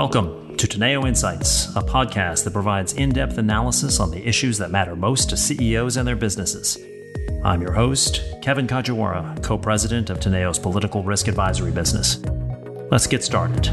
[0.00, 4.70] Welcome to Teneo Insights, a podcast that provides in depth analysis on the issues that
[4.70, 6.78] matter most to CEOs and their businesses.
[7.44, 12.18] I'm your host, Kevin Kajiwara, co president of Teneo's political risk advisory business.
[12.90, 13.66] Let's get started.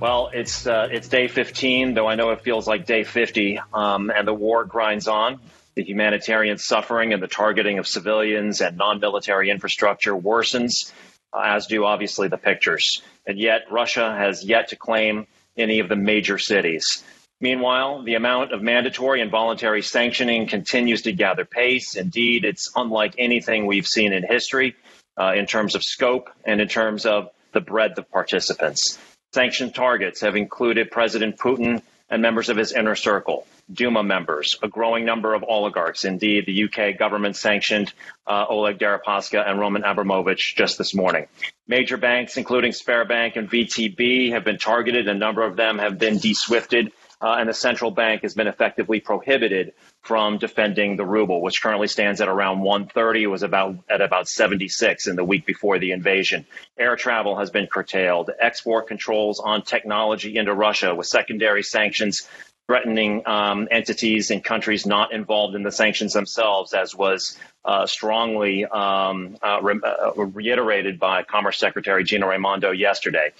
[0.00, 4.08] Well, it's uh, it's day 15, though I know it feels like day 50, um,
[4.08, 5.40] and the war grinds on
[5.74, 10.92] the humanitarian suffering and the targeting of civilians and non military infrastructure worsens,
[11.32, 13.02] uh, as do obviously the pictures.
[13.26, 15.26] And yet, Russia has yet to claim
[15.56, 17.02] any of the major cities.
[17.40, 21.96] Meanwhile, the amount of mandatory and voluntary sanctioning continues to gather pace.
[21.96, 24.76] Indeed, it's unlike anything we've seen in history
[25.20, 28.98] uh, in terms of scope and in terms of the breadth of participants.
[29.32, 33.46] Sanctioned targets have included President Putin and members of his inner circle.
[33.72, 36.04] Duma members, a growing number of oligarchs.
[36.04, 37.92] Indeed, the UK government sanctioned
[38.26, 41.26] uh, Oleg Deripaska and Roman Abramovich just this morning.
[41.66, 45.08] Major banks, including Sberbank and VTB, have been targeted.
[45.08, 49.00] A number of them have been deswifted, uh, and the central bank has been effectively
[49.00, 53.22] prohibited from defending the ruble, which currently stands at around 130.
[53.22, 56.44] It was about at about 76 in the week before the invasion.
[56.78, 58.30] Air travel has been curtailed.
[58.38, 62.28] Export controls on technology into Russia with secondary sanctions
[62.66, 68.64] threatening um, entities and countries not involved in the sanctions themselves, as was uh, strongly
[68.64, 73.32] um, uh, re- uh, reiterated by Commerce Secretary Gina Raimondo yesterday.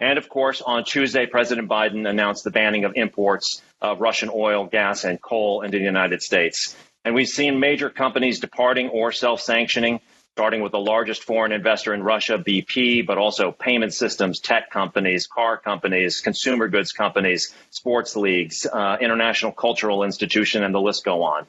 [0.00, 4.66] And of course, on Tuesday, President Biden announced the banning of imports of Russian oil,
[4.66, 6.76] gas, and coal into the United States.
[7.04, 10.00] And we've seen major companies departing or self sanctioning
[10.34, 15.26] starting with the largest foreign investor in Russia, BP, but also payment systems, tech companies,
[15.26, 21.22] car companies, consumer goods companies, sports leagues, uh, international cultural institution, and the list go
[21.22, 21.46] on.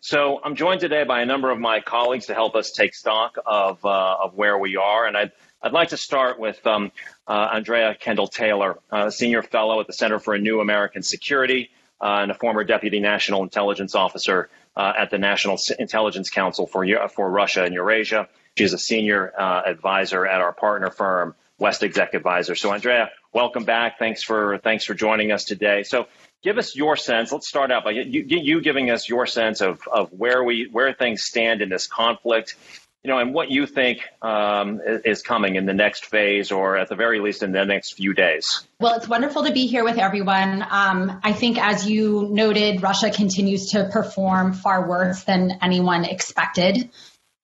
[0.00, 3.36] So I'm joined today by a number of my colleagues to help us take stock
[3.44, 5.06] of, uh, of where we are.
[5.06, 6.92] And I'd, I'd like to start with um,
[7.28, 11.68] uh, Andrea Kendall Taylor, a senior fellow at the Center for a New American Security
[12.00, 16.86] uh, and a former deputy national intelligence officer uh, at the National Intelligence Council for,
[17.08, 18.28] for Russia and Eurasia.
[18.56, 22.54] She's a senior uh, advisor at our partner firm, WestExec Advisor.
[22.54, 23.98] So, Andrea, welcome back.
[23.98, 25.82] Thanks for thanks for joining us today.
[25.82, 26.06] So,
[26.42, 27.32] give us your sense.
[27.32, 30.92] Let's start out by you, you giving us your sense of, of where we where
[30.92, 32.56] things stand in this conflict
[33.02, 36.88] you know, and what you think um, is coming in the next phase, or at
[36.88, 38.66] the very least in the next few days.
[38.78, 40.62] Well, it's wonderful to be here with everyone.
[40.68, 46.90] Um, I think, as you noted, Russia continues to perform far worse than anyone expected.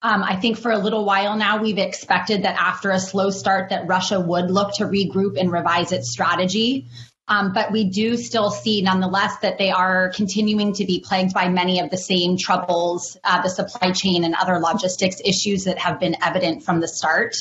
[0.02, 3.70] Um, I think for a little while now, we've expected that after a slow start,
[3.70, 6.86] that Russia would look to regroup and revise its strategy.
[7.28, 11.48] Um, but we do still see, nonetheless, that they are continuing to be plagued by
[11.48, 15.98] many of the same troubles, uh, the supply chain and other logistics issues that have
[15.98, 17.34] been evident from the start.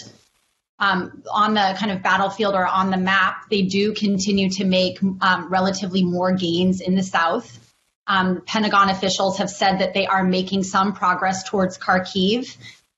[0.80, 5.02] Um, on the kind of battlefield or on the map, they do continue to make
[5.22, 7.60] um, relatively more gains in the south.
[8.08, 12.58] Um, Pentagon officials have said that they are making some progress towards Kharkiv.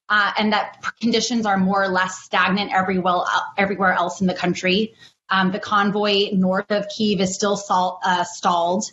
[0.10, 3.24] Uh, and that conditions are more or less stagnant everywhere,
[3.58, 4.94] everywhere else in the country.
[5.30, 8.86] Um, the convoy north of Kiev is still salt, uh, stalled.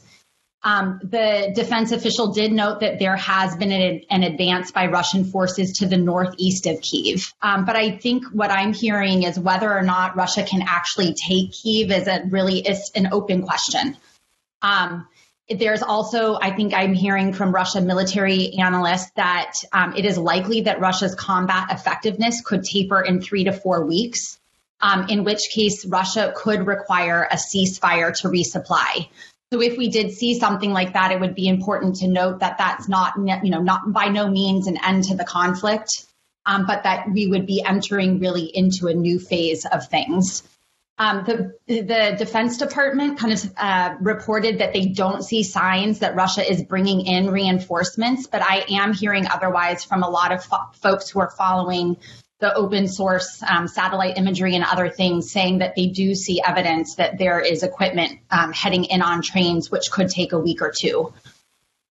[0.64, 5.26] Um, the defense official did note that there has been an, an, advance by Russian
[5.26, 7.34] forces to the northeast of Kiev.
[7.42, 11.52] Um, but I think what I'm hearing is whether or not Russia can actually take
[11.52, 13.98] Kiev is a really is an open question.
[14.62, 15.06] Um,
[15.50, 20.62] there's also, I think I'm hearing from Russia military analysts that um, it is likely
[20.62, 24.38] that Russia's combat effectiveness could taper in three to four weeks
[24.80, 29.08] um, in which case Russia could require a ceasefire to resupply.
[29.52, 32.58] So if we did see something like that, it would be important to note that
[32.58, 36.06] that's not, you know, not by no means an end to the conflict,
[36.44, 40.42] um, but that we would be entering really into a new phase of things.
[40.96, 46.14] Um, the, the Defense Department kind of uh, reported that they don't see signs that
[46.14, 50.70] Russia is bringing in reinforcements, but I am hearing otherwise from a lot of fo-
[50.74, 51.96] folks who are following
[52.44, 56.96] the open source um, satellite imagery and other things saying that they do see evidence
[56.96, 60.70] that there is equipment um, heading in on trains, which could take a week or
[60.70, 61.10] two.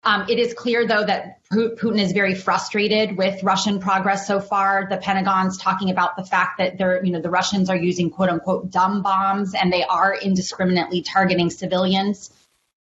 [0.05, 4.87] Um, it is clear, though, that Putin is very frustrated with Russian progress so far.
[4.89, 8.29] The Pentagon's talking about the fact that they're, you know, the Russians are using quote
[8.29, 12.31] unquote dumb bombs and they are indiscriminately targeting civilians.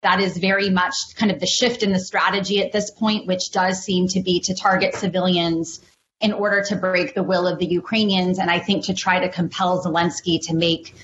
[0.03, 3.50] That is very much kind of the shift in the strategy at this point, which
[3.51, 5.81] does seem to be to target civilians
[6.21, 9.29] in order to break the will of the Ukrainians, and I think to try to
[9.29, 10.95] compel Zelensky to make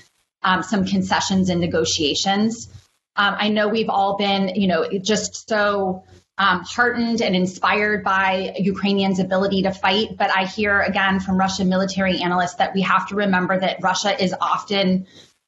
[0.42, 2.68] um, some concessions and negotiations.
[3.14, 6.04] Um, I know we've all been, you know, just so
[6.38, 10.16] um, heartened and inspired by Ukrainians' ability to fight.
[10.16, 14.20] But I hear again from Russian military analysts that we have to remember that Russia
[14.22, 15.06] is often,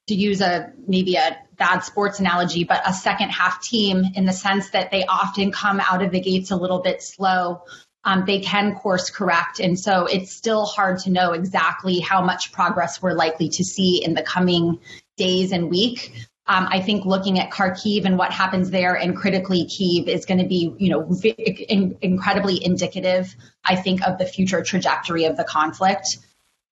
[0.08, 4.32] to use a maybe a bad sports analogy, but a second half team in the
[4.32, 7.62] sense that they often come out of the gates a little bit slow.
[8.04, 9.60] Um, they can course correct.
[9.60, 14.04] And so it's still hard to know exactly how much progress we're likely to see
[14.04, 14.78] in the coming
[15.16, 16.12] days and week.
[16.46, 20.40] Um, I think looking at Kharkiv and what happens there and critically Kiev is going
[20.40, 23.34] to be, you know, in, incredibly indicative,
[23.64, 26.18] I think, of the future trajectory of the conflict.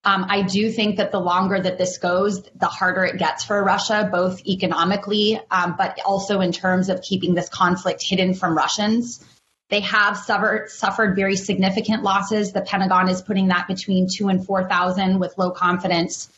[0.05, 3.63] Um, I do think that the longer that this goes, the harder it gets for
[3.63, 9.25] Russia, both economically, um, but also in terms of keeping this conflict hidden from Russians.
[9.73, 12.53] They have suffered, suffered very significant losses.
[12.53, 16.29] The Pentagon is putting that between two and 4,000 with low confidence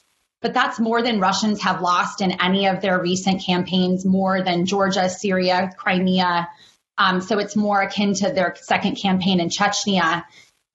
[0.44, 4.66] but that's more than Russians have lost in any of their recent campaigns, more than
[4.66, 6.50] Georgia, Syria, Crimea.
[6.98, 10.22] Um, so it's more akin to their second campaign in Chechnya.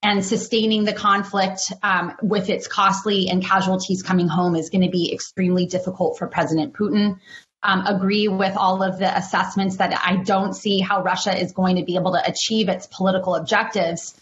[0.02, 4.90] And sustaining the conflict um, with its costly and casualties coming home is going to
[4.90, 7.20] be extremely difficult for President Putin.
[7.62, 11.76] Um, agree with all of the assessments that I don't see how Russia is going
[11.76, 14.16] to be able to achieve its political objectives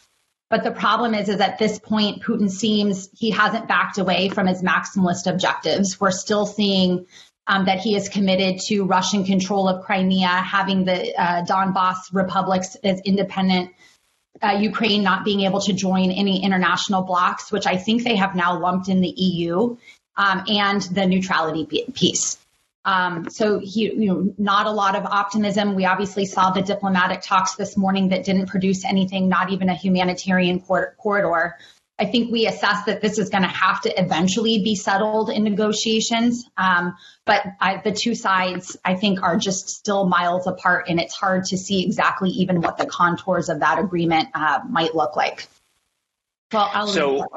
[0.49, 4.47] but the problem is, is at this point, Putin seems he hasn't backed away from
[4.47, 5.99] his maximalist objectives.
[5.99, 7.05] We're still seeing
[7.47, 12.75] um, that he is committed to Russian control of Crimea, having the uh, Donbass republics
[12.83, 13.71] as independent,
[14.41, 18.35] uh, Ukraine not being able to join any international blocs, which I think they have
[18.35, 19.75] now lumped in the EU,
[20.15, 22.37] um, and the neutrality piece.
[22.87, 25.75] Um, so he, you know, not a lot of optimism.
[25.75, 29.75] We obviously saw the diplomatic talks this morning that didn't produce anything, not even a
[29.75, 31.57] humanitarian cor- corridor.
[31.99, 35.43] I think we assess that this is going to have to eventually be settled in
[35.43, 36.45] negotiations.
[36.55, 36.95] Um,
[37.25, 41.43] but I, the two sides, I think, are just still miles apart, and it's hard
[41.45, 45.47] to see exactly even what the contours of that agreement uh, might look like.
[46.53, 47.27] Well, I'll so.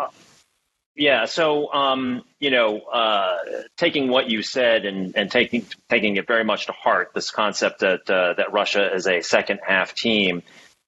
[0.96, 1.26] Yeah.
[1.26, 3.38] So, um, you know, uh,
[3.76, 7.80] taking what you said and, and taking taking it very much to heart, this concept
[7.80, 10.42] that uh, that Russia is a second half team.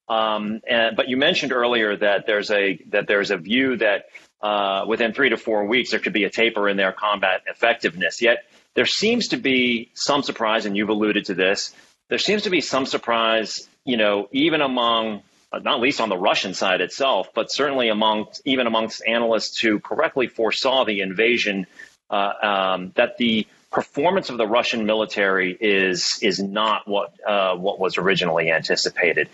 [0.09, 4.07] Um, and, but you mentioned earlier that there's a that there's a view that
[4.43, 8.21] uh, within three to four weeks there could be a taper in their combat effectiveness.
[8.21, 8.45] Yet
[8.75, 11.75] there seems to be some surprise, and you've alluded to this.
[12.09, 15.23] There seems to be some surprise, you know, even among
[15.61, 20.27] not least on the Russian side itself, but certainly among even amongst analysts who correctly
[20.27, 21.67] foresaw the invasion,
[22.11, 27.81] uh, um, that the performance of the Russian military is is not what uh, what
[27.81, 29.29] was originally anticipated.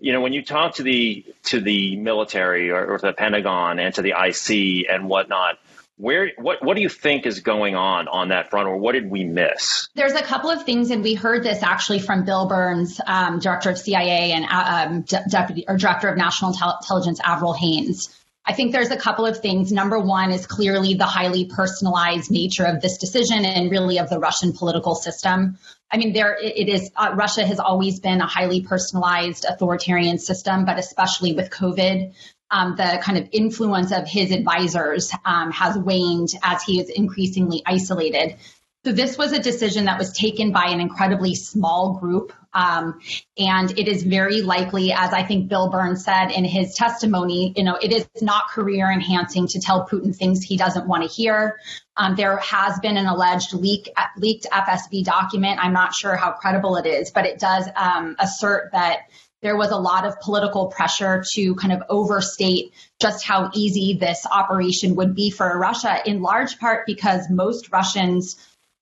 [0.00, 3.94] You know, when you talk to the to the military or, or the Pentagon and
[3.94, 5.58] to the IC and whatnot,
[5.96, 9.10] where what what do you think is going on on that front or what did
[9.10, 13.00] we miss there's a couple of things and we heard this actually from bill burns
[13.06, 17.52] um, director of cia and uh, um, de- deputy or director of national intelligence avril
[17.52, 18.08] haines
[18.44, 19.70] I think there's a couple of things.
[19.70, 24.18] Number one is clearly the highly personalized nature of this decision and really of the
[24.18, 25.58] Russian political system.
[25.92, 26.90] I mean, there it is.
[26.96, 32.14] Uh, Russia has always been a highly personalized authoritarian system, but especially with COVID,
[32.52, 37.62] um, the kind of influence of his advisors um, has waned as he is increasingly
[37.66, 38.36] isolated.
[38.84, 42.32] So this was a decision that was taken by an incredibly small group.
[42.52, 43.00] Um,
[43.38, 47.62] and it is very likely, as I think Bill Burns said in his testimony, you
[47.62, 51.60] know, it is not career enhancing to tell Putin things he doesn't want to hear.
[51.96, 55.64] Um, there has been an alleged leak, leaked FSB document.
[55.64, 59.02] I'm not sure how credible it is, but it does um, assert that
[59.42, 64.24] there was a lot of political pressure to kind of overstate just how easy this
[64.30, 68.36] operation would be for Russia, in large part because most Russians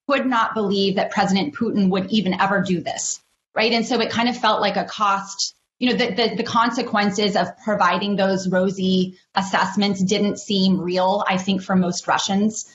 [0.07, 3.21] could not believe that President Putin would even ever do this,
[3.55, 3.73] right?
[3.73, 5.55] And so it kind of felt like a cost.
[5.79, 11.39] You know, the, the, the consequences of providing those rosy assessments didn't seem real, I
[11.39, 12.67] think, for most Russians.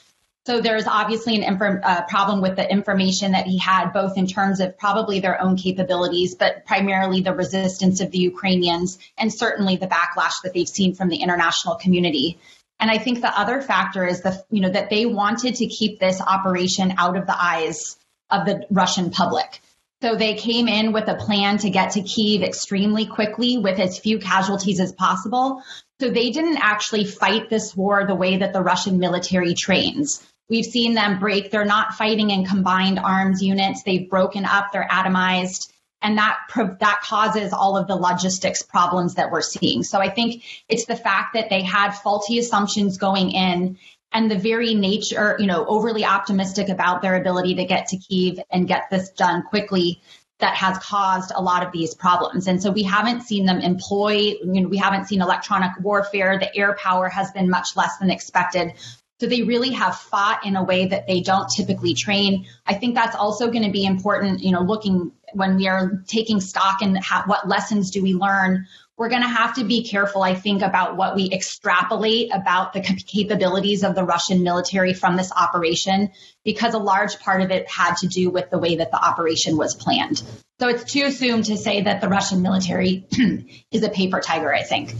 [0.45, 4.59] So there's obviously an uh, problem with the information that he had, both in terms
[4.59, 9.87] of probably their own capabilities, but primarily the resistance of the Ukrainians and certainly the
[9.87, 12.37] backlash that they've seen from the international community.
[12.79, 15.99] And I think the other factor is the, you know, that they wanted to keep
[15.99, 17.97] this operation out of the eyes
[18.29, 19.61] of the Russian public.
[20.03, 23.97] So they came in with a plan to get to Kiev extremely quickly with as
[23.97, 25.63] few casualties as possible.
[25.99, 30.21] So they didn't actually fight this war the way that the Russian military trains.
[30.49, 31.51] We've seen them break.
[31.51, 33.83] They're not fighting in combined arms units.
[33.83, 34.71] They've broken up.
[34.71, 35.71] They're atomized.
[36.01, 36.37] And that,
[36.79, 39.81] that causes all of the logistics problems that we're seeing.
[39.81, 43.79] So I think it's the fact that they had faulty assumptions going in
[44.11, 48.39] and the very nature, you know, overly optimistic about their ability to get to Kiev
[48.51, 49.99] and get this done quickly
[50.39, 52.47] that has caused a lot of these problems.
[52.47, 56.37] And so we haven't seen them employ, you know, we haven't seen electronic warfare.
[56.37, 58.73] The air power has been much less than expected.
[59.19, 62.45] So they really have fought in a way that they don't typically train.
[62.65, 66.41] I think that's also going to be important, you know, looking when we are taking
[66.41, 68.67] stock and how, what lessons do we learn.
[68.97, 72.81] We're going to have to be careful, I think, about what we extrapolate about the
[72.81, 76.11] capabilities of the Russian military from this operation,
[76.45, 79.57] because a large part of it had to do with the way that the operation
[79.57, 80.23] was planned.
[80.59, 83.05] So it's too soon to say that the Russian military
[83.71, 84.93] is a paper tiger, I think.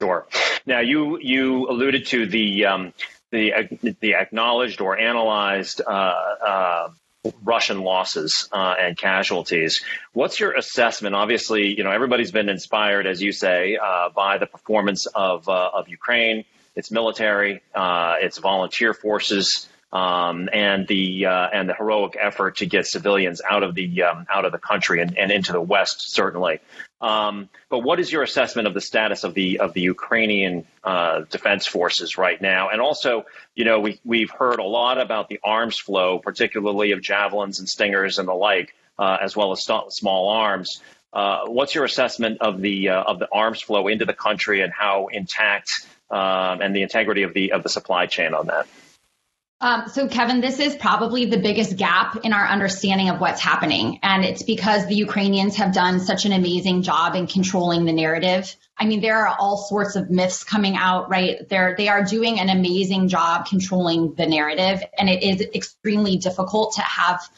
[0.00, 0.26] Sure.
[0.64, 2.92] Now you you alluded to the um,
[3.30, 3.52] the
[4.00, 6.88] the acknowledged or analyzed uh, uh,
[7.42, 9.82] Russian losses uh, and casualties.
[10.12, 11.14] What's your assessment?
[11.14, 15.70] Obviously, you know everybody's been inspired, as you say, uh, by the performance of uh,
[15.74, 16.44] of Ukraine,
[16.76, 22.66] its military, uh, its volunteer forces um, and the uh, and the heroic effort to
[22.66, 26.12] get civilians out of the um, out of the country and, and into the West,
[26.12, 26.60] certainly.
[27.00, 31.20] Um, but what is your assessment of the status of the of the Ukrainian uh,
[31.30, 32.70] defense forces right now?
[32.70, 37.00] And also, you know, we we've heard a lot about the arms flow, particularly of
[37.00, 40.82] javelins and stingers and the like, uh, as well as st- small arms.
[41.12, 44.72] Uh, what's your assessment of the uh, of the arms flow into the country and
[44.72, 45.70] how intact
[46.10, 48.66] um, and the integrity of the of the supply chain on that?
[49.60, 53.98] Um, so, Kevin, this is probably the biggest gap in our understanding of what's happening.
[54.04, 58.54] And it's because the Ukrainians have done such an amazing job in controlling the narrative.
[58.78, 61.48] I mean, there are all sorts of myths coming out, right?
[61.48, 64.80] They're, they are doing an amazing job controlling the narrative.
[64.96, 67.28] And it is extremely difficult to have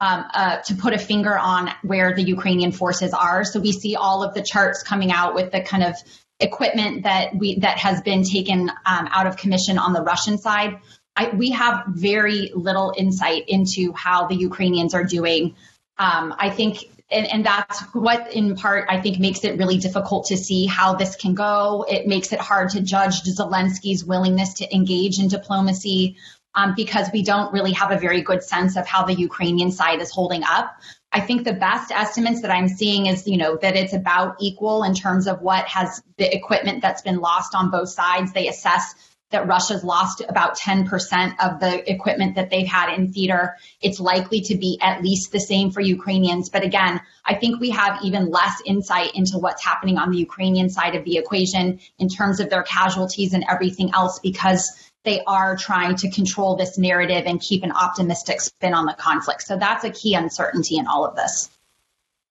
[0.00, 3.44] um, uh, to put a finger on where the Ukrainian forces are.
[3.44, 5.94] So we see all of the charts coming out with the kind of
[6.38, 10.80] equipment that we that has been taken um, out of commission on the Russian side.
[11.16, 15.56] I, we have very little insight into how the Ukrainians are doing.
[15.98, 20.26] Um, I think, and, and, that's what, in part, I think makes it really difficult
[20.26, 21.86] to see how this can go.
[21.88, 26.16] It makes it hard to judge Zelensky's willingness to engage in diplomacy
[26.54, 30.00] um, because we don't really have a very good sense of how the Ukrainian side
[30.00, 30.76] is holding up.
[31.12, 34.82] I think the best estimates that I'm seeing is, you know, that it's about equal
[34.82, 38.32] in terms of what has the equipment that's been lost on both sides.
[38.32, 38.94] They assess
[39.30, 43.56] that Russia's lost about 10% of the equipment that they've had in theater.
[43.80, 46.48] It's likely to be at least the same for Ukrainians.
[46.48, 50.70] But again, I think we have even less insight into what's happening on the Ukrainian
[50.70, 54.70] side of the equation in terms of their casualties and everything else because
[55.04, 59.42] they are trying to control this narrative and keep an optimistic spin on the conflict.
[59.42, 61.48] So that's a key uncertainty in all of this.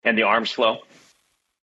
[0.02, 0.78] And the arms flow?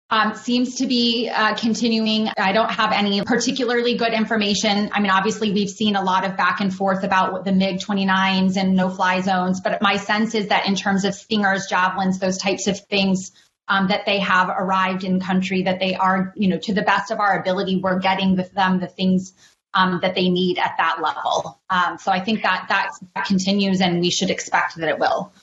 [0.09, 2.29] Um, seems to be uh, continuing.
[2.37, 4.89] I don't have any particularly good information.
[4.93, 8.55] I mean, obviously, we've seen a lot of back and forth about the MiG 29s
[8.55, 12.37] and no fly zones, but my sense is that in terms of stingers, javelins, those
[12.37, 13.31] types of things,
[13.67, 17.11] um, that they have arrived in country, that they are, you know, to the best
[17.11, 19.33] of our ability, we're getting with them the things
[19.73, 21.59] um, that they need at that level.
[21.69, 25.33] Um, so I think that that continues, and we should expect that it will.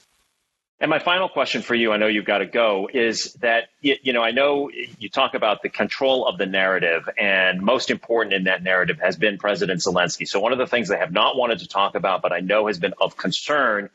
[0.85, 4.13] And my final question for you, I know you've got to go, is that, you
[4.13, 8.45] know, I know you talk about the control of the narrative, and most important in
[8.45, 10.29] that narrative has been President Zelensky.
[10.29, 12.67] So one of the things they have not wanted to talk about, but I know
[12.67, 13.89] has been of concern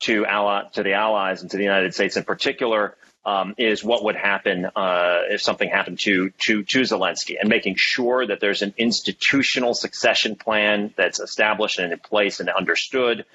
[0.00, 4.02] to, ally, to the allies and to the United States in particular, um, is what
[4.02, 8.62] would happen uh, if something happened to, to to Zelensky, and making sure that there's
[8.62, 13.26] an institutional succession plan that's established and in place and understood,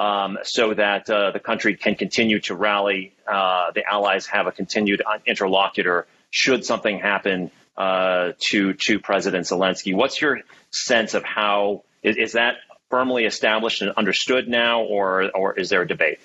[0.00, 3.12] um, so that uh, the country can continue to rally.
[3.28, 9.94] Uh, the allies have a continued interlocutor should something happen uh, to to President Zelensky.
[9.94, 10.40] What's your
[10.70, 12.54] sense of how is, is that
[12.88, 16.18] firmly established and understood now, or or is there a debate?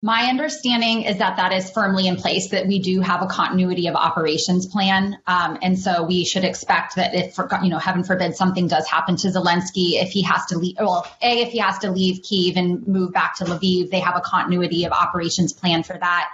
[0.00, 3.88] My understanding is that that is firmly in place, that we do have a continuity
[3.88, 5.18] of operations plan.
[5.26, 9.16] Um, and so we should expect that if, you know, heaven forbid something does happen
[9.16, 12.56] to Zelensky, if he has to leave, well, A, if he has to leave Kiev
[12.56, 16.30] and move back to Lviv, they have a continuity of operations plan for that.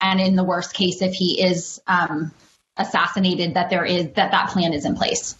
[0.00, 2.32] And in the worst case, if he is um,
[2.76, 5.36] assassinated, that there is, that that plan is in place.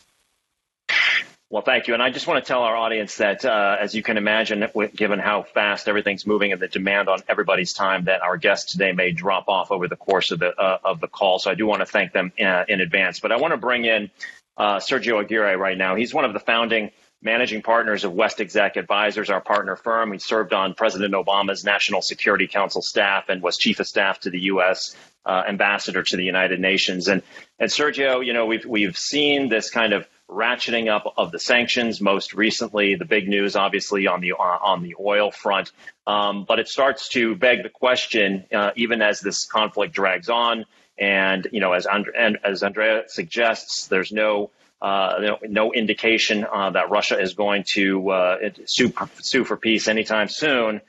[1.51, 1.95] Well, thank you.
[1.95, 5.19] And I just want to tell our audience that, uh, as you can imagine, given
[5.19, 9.13] how fast everything's moving and the demand on everybody's time, that our guests today may
[9.13, 11.39] drop off over the course of the uh, of the call.
[11.39, 13.21] So I do want to thank them in, uh, in advance.
[13.21, 14.11] But I want to bring in
[14.57, 15.95] uh, Sergio Aguirre right now.
[15.95, 16.91] He's one of the founding
[17.23, 20.13] managing partners of WestExec Advisors, our partner firm.
[20.13, 24.31] He served on President Obama's National Security Council staff and was chief of staff to
[24.31, 24.95] the U.S.
[25.25, 27.07] Uh, ambassador to the United Nations.
[27.07, 27.23] And
[27.59, 32.00] and Sergio, you know, we've we've seen this kind of ratcheting up of the sanctions.
[32.00, 35.71] Most recently, the big news, obviously, on the uh, on the oil front.
[36.07, 40.67] Um, but it starts to beg the question, uh, even as this conflict drags on,
[40.99, 44.50] and you know, as And, as Andrea suggests, there's no
[44.83, 48.37] uh, no, no, indication uh, that Russia is going to uh,
[48.67, 50.83] sue, sue, for peace anytime soon.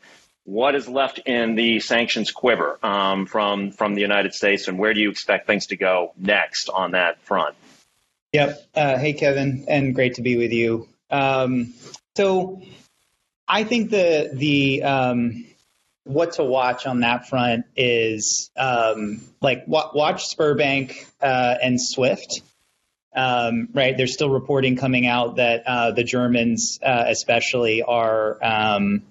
[0.44, 4.94] What is left in the sanctions quiver um, from from the United States, and where
[4.94, 7.56] do you expect things to go next on that front?
[8.36, 8.68] Yep.
[8.76, 10.90] Uh, hey, Kevin, and great to be with you.
[11.10, 11.74] Um,
[12.18, 12.62] so,
[13.48, 15.46] I think the the um,
[16.04, 22.42] what to watch on that front is um, like watch Sberbank uh, and Swift.
[23.16, 29.04] Um, right, there's still reporting coming out that uh, the Germans, uh, especially, are um,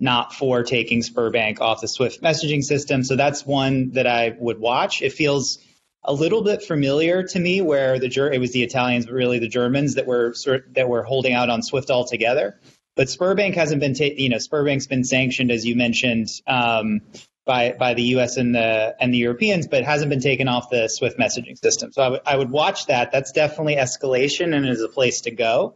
[0.00, 3.04] not for taking Sberbank off the Swift messaging system.
[3.04, 5.00] So that's one that I would watch.
[5.00, 5.60] It feels
[6.04, 9.48] a little bit familiar to me, where the it was the Italians, but really the
[9.48, 12.60] Germans that were sort that were holding out on Swift altogether.
[12.96, 17.00] But Sberbank hasn't been, ta- you know, Sberbank's been sanctioned as you mentioned um,
[17.44, 18.36] by by the U.S.
[18.36, 21.92] and the and the Europeans, but hasn't been taken off the Swift messaging system.
[21.92, 23.10] So I, w- I would watch that.
[23.10, 25.74] That's definitely escalation and is a place to go.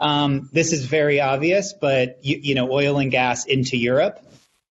[0.00, 4.24] Um, this is very obvious, but you, you know, oil and gas into Europe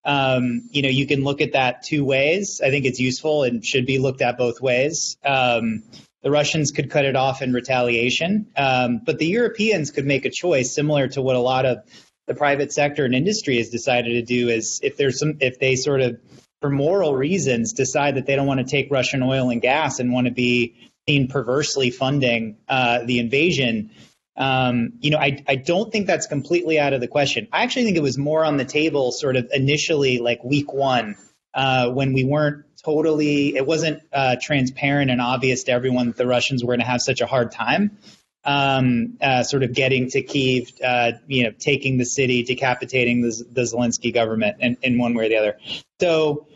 [0.07, 2.61] um, you know, you can look at that two ways.
[2.63, 5.17] I think it's useful and should be looked at both ways.
[5.23, 5.83] Um,
[6.23, 10.29] the Russians could cut it off in retaliation, um, but the Europeans could make a
[10.29, 11.79] choice similar to what a lot of
[12.25, 14.47] the private sector and industry has decided to do.
[14.47, 16.19] Is if there's some, if they sort of,
[16.61, 20.13] for moral reasons, decide that they don't want to take Russian oil and gas and
[20.13, 23.91] want to be seen perversely funding uh, the invasion
[24.37, 27.47] um, you know, I, I don't think that's completely out of the question.
[27.51, 31.15] I actually think it was more on the table sort of initially, like week one,
[31.55, 36.27] uh, when we weren't totally, it wasn't uh, transparent and obvious to everyone that the
[36.27, 37.97] Russians were going to have such a hard time.
[38.45, 43.43] Um, uh, sort of getting to Kiev, uh, you know, taking the city, decapitating the,
[43.51, 45.57] the Zelensky government in, in one way or the other.
[45.99, 46.47] So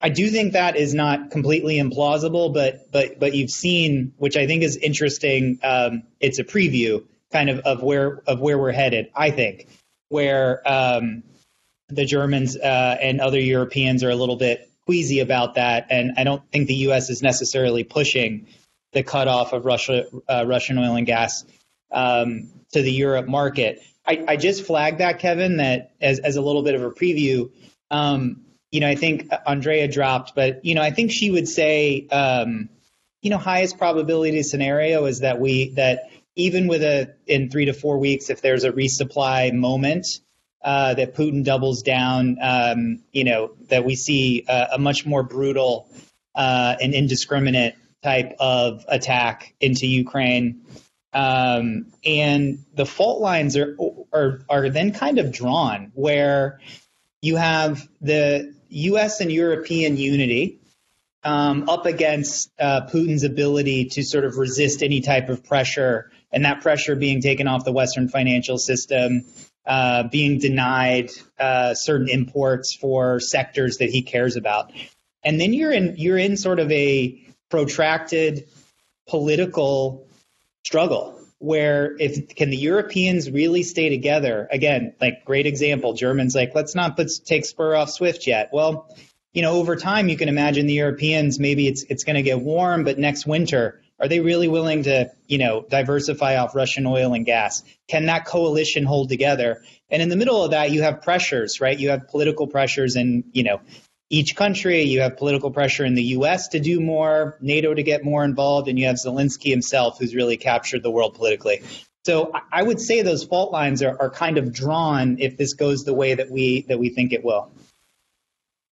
[0.00, 4.48] I do think that is not completely implausible, but but but you've seen, which I
[4.48, 5.60] think is interesting.
[5.62, 9.10] Um, it's a preview kind of of where of where we're headed.
[9.14, 9.68] I think
[10.08, 11.22] where um,
[11.88, 16.24] the Germans uh, and other Europeans are a little bit queasy about that, and I
[16.24, 17.10] don't think the U.S.
[17.10, 18.46] is necessarily pushing
[18.92, 21.44] the cutoff of Russia uh, Russian oil and gas
[21.92, 23.82] um, to the Europe market.
[24.06, 27.50] I, I, just flagged that, Kevin, that as, as a little bit of a preview.
[27.90, 32.06] Um, you know, I think Andrea dropped, but you know, I think she would say,
[32.08, 32.68] um,
[33.22, 37.72] you know, highest probability scenario is that we that even with a in three to
[37.72, 40.20] four weeks, if there's a resupply moment
[40.62, 45.22] uh, that Putin doubles down, um, you know that we see a, a much more
[45.22, 45.88] brutal
[46.34, 50.62] uh, and indiscriminate type of attack into Ukraine.
[51.12, 53.74] Um, and the fault lines are,
[54.12, 56.60] are are then kind of drawn where
[57.22, 59.22] you have the U.S.
[59.22, 60.58] and European unity
[61.24, 66.44] um, up against uh, Putin's ability to sort of resist any type of pressure and
[66.44, 69.24] that pressure being taken off the Western financial system,
[69.64, 74.72] uh, being denied uh, certain imports for sectors that he cares about,
[75.24, 78.48] and then you're in you're in sort of a protracted
[79.08, 80.06] political
[80.64, 84.48] struggle where if can the Europeans really stay together?
[84.50, 88.50] Again, like great example, Germans like let's not put take Sber off Swift yet.
[88.52, 88.94] Well,
[89.32, 92.40] you know, over time you can imagine the Europeans maybe it's it's going to get
[92.40, 97.14] warm, but next winter are they really willing to, you know, diversify off Russian oil
[97.14, 97.62] and gas?
[97.88, 99.62] Can that coalition hold together?
[99.90, 101.78] And in the middle of that, you have pressures, right?
[101.78, 103.60] You have political pressures in, you know,
[104.10, 104.82] each country.
[104.82, 106.48] You have political pressure in the U.S.
[106.48, 110.36] to do more, NATO to get more involved, and you have Zelensky himself, who's really
[110.36, 111.62] captured the world politically.
[112.04, 115.84] So I would say those fault lines are, are kind of drawn if this goes
[115.84, 117.50] the way that we that we think it will.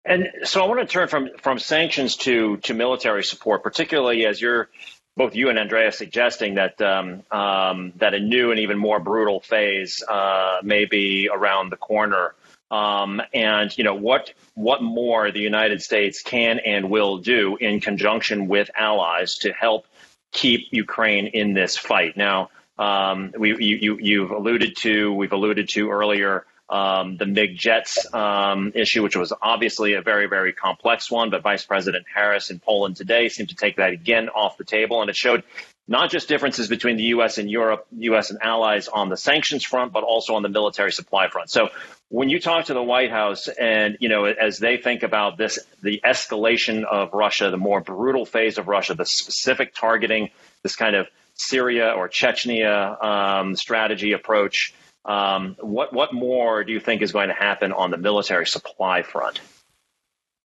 [0.04, 4.40] And so I want to turn from from sanctions to to military support, particularly as
[4.40, 4.68] you're
[5.16, 9.40] both you and Andrea suggesting that um, um, that a new and even more brutal
[9.40, 12.34] phase uh, may be around the corner.
[12.70, 17.80] Um, and you know what what more the United States can and will do in
[17.80, 19.86] conjunction with allies to help
[20.32, 22.16] keep Ukraine in this fight.
[22.16, 27.56] Now, um, we, you, you, have alluded to we've alluded to earlier um, the MiG
[27.56, 31.30] jets um, issue, which was obviously a very, very complex one.
[31.30, 35.00] But Vice President Harris in Poland today seemed to take that again off the table.
[35.00, 35.44] And it showed
[35.88, 37.38] not just differences between the U.S.
[37.38, 38.30] and Europe, U.S.
[38.30, 41.50] and allies on the sanctions front, but also on the military supply front.
[41.50, 41.68] So
[42.08, 45.58] when you talk to the White House and, you know, as they think about this,
[45.82, 50.30] the escalation of Russia, the more brutal phase of Russia, the specific targeting,
[50.62, 54.74] this kind of Syria or Chechnya um, strategy approach.
[55.06, 59.02] Um, what what more do you think is going to happen on the military supply
[59.02, 59.40] front?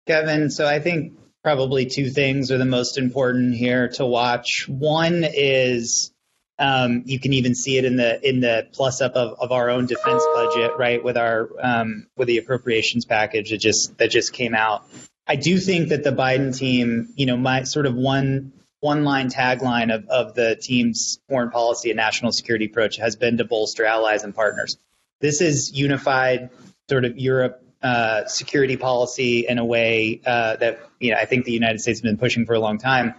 [0.06, 4.66] Kevin, so I think probably two things are the most important here to watch.
[4.68, 6.12] One is
[6.58, 9.68] um, you can even see it in the in the plus up of, of our
[9.68, 11.04] own defense budget, right?
[11.04, 14.88] With our um, with the appropriations package that just that just came out.
[15.26, 19.30] I do think that the Biden team, you know, my sort of one one line
[19.30, 23.84] tagline of, of the team's foreign policy and national security approach has been to bolster
[23.84, 24.78] allies and partners.
[25.20, 26.50] This is unified
[26.88, 31.44] sort of Europe uh, security policy in a way uh, that you know I think
[31.44, 33.14] the United States has been pushing for a long time.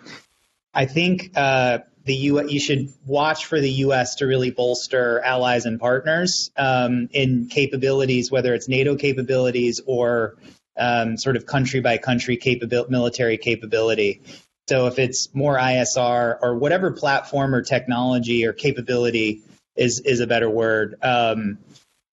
[0.73, 2.47] I think uh, the U.
[2.47, 4.15] You should watch for the U.S.
[4.15, 10.37] to really bolster allies and partners um, in capabilities, whether it's NATO capabilities or
[10.77, 14.21] um, sort of country by country capability, military capability.
[14.67, 19.41] So if it's more ISR or whatever platform or technology or capability
[19.75, 20.95] is is a better word.
[21.01, 21.59] Um,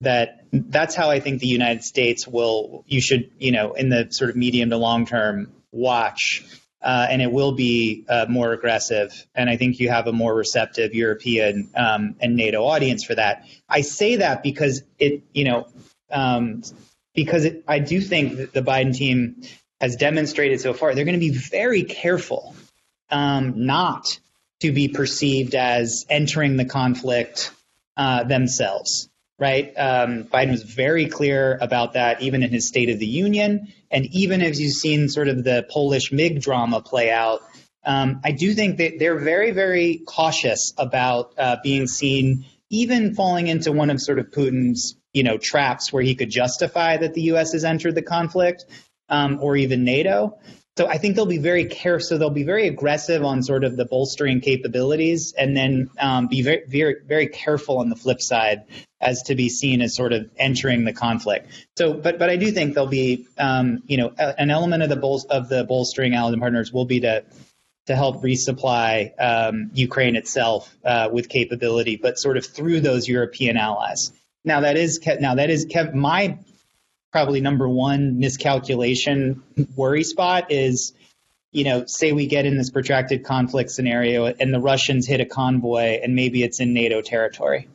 [0.01, 2.85] that that's how I think the United States will.
[2.87, 6.45] You should, you know, in the sort of medium to long term, watch
[6.85, 9.27] uh, and it will be uh, more aggressive.
[9.35, 13.47] And I think you have a more receptive European um, and NATO audience for that.
[13.69, 15.67] I say that because it, you know,
[16.13, 16.63] um,
[17.15, 19.43] because it, I do think that the Biden team
[19.81, 22.55] has demonstrated so far they're going to be very careful
[23.11, 24.19] um, not
[24.61, 27.51] to be perceived as entering the conflict
[27.97, 29.09] uh, themselves
[29.39, 29.73] right?
[29.77, 34.07] Um, Biden was very clear about that, even in his State of the Union, and
[34.13, 37.43] even as you've seen sort of the Polish MiG drama play out.
[37.85, 43.49] Um, I do think that they're very, very cautious about uh, being seen, even falling
[43.49, 47.23] into one of sort of Putin's, you know, traps where he could justify that the
[47.23, 47.53] U.S.
[47.53, 48.65] has entered the conflict,
[49.15, 50.39] um, or even NATO.
[50.77, 52.05] So I think they'll be very careful.
[52.05, 56.43] So they'll be very aggressive on sort of the bolstering capabilities, and then um, be
[56.43, 58.65] very, very, very careful on the flip side
[59.01, 61.47] as to be seen as sort of entering the conflict.
[61.77, 64.97] So, but but I do think there'll be um, you know an element of the
[64.97, 67.25] bol- of the bolstering allied partners will be to
[67.87, 73.57] to help resupply um, Ukraine itself uh, with capability, but sort of through those European
[73.57, 74.11] allies.
[74.45, 76.39] Now that is now that is my
[77.15, 79.41] probably number one miscalculation
[79.77, 80.93] worry spot is
[81.53, 85.25] you know, say we get in this protracted conflict scenario and the Russians hit a
[85.25, 87.69] convoy and maybe it's in NATO territory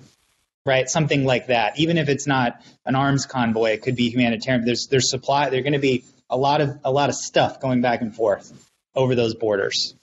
[0.65, 0.89] right?
[0.89, 1.79] Something like that.
[1.79, 4.65] Even if it's not an arms convoy, it could be humanitarian.
[4.65, 5.49] There's there's supply.
[5.49, 8.51] There's going to be a lot of a lot of stuff going back and forth
[8.93, 9.95] over those borders.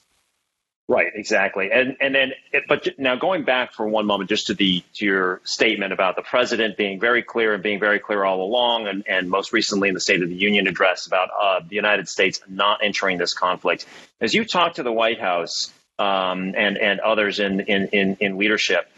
[0.88, 2.32] Right, exactly, and and then,
[2.68, 6.22] but now going back for one moment, just to the to your statement about the
[6.22, 9.94] president being very clear and being very clear all along, and, and most recently in
[9.94, 13.84] the State of the Union address about uh, the United States not entering this conflict.
[14.20, 18.38] As you talk to the White House um, and and others in, in in in
[18.38, 18.88] leadership,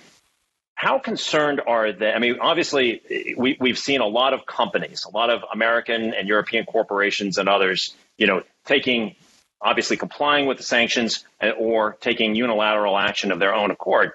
[0.74, 2.12] how concerned are they?
[2.12, 6.29] I mean, obviously, we, we've seen a lot of companies, a lot of American and
[6.29, 9.16] European corporations and others, you know, taking
[9.61, 11.25] obviously complying with the sanctions
[11.59, 14.12] or taking unilateral action of their own accord.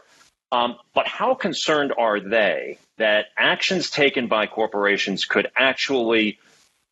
[0.51, 6.37] Um, but how concerned are they that actions taken by corporations could actually,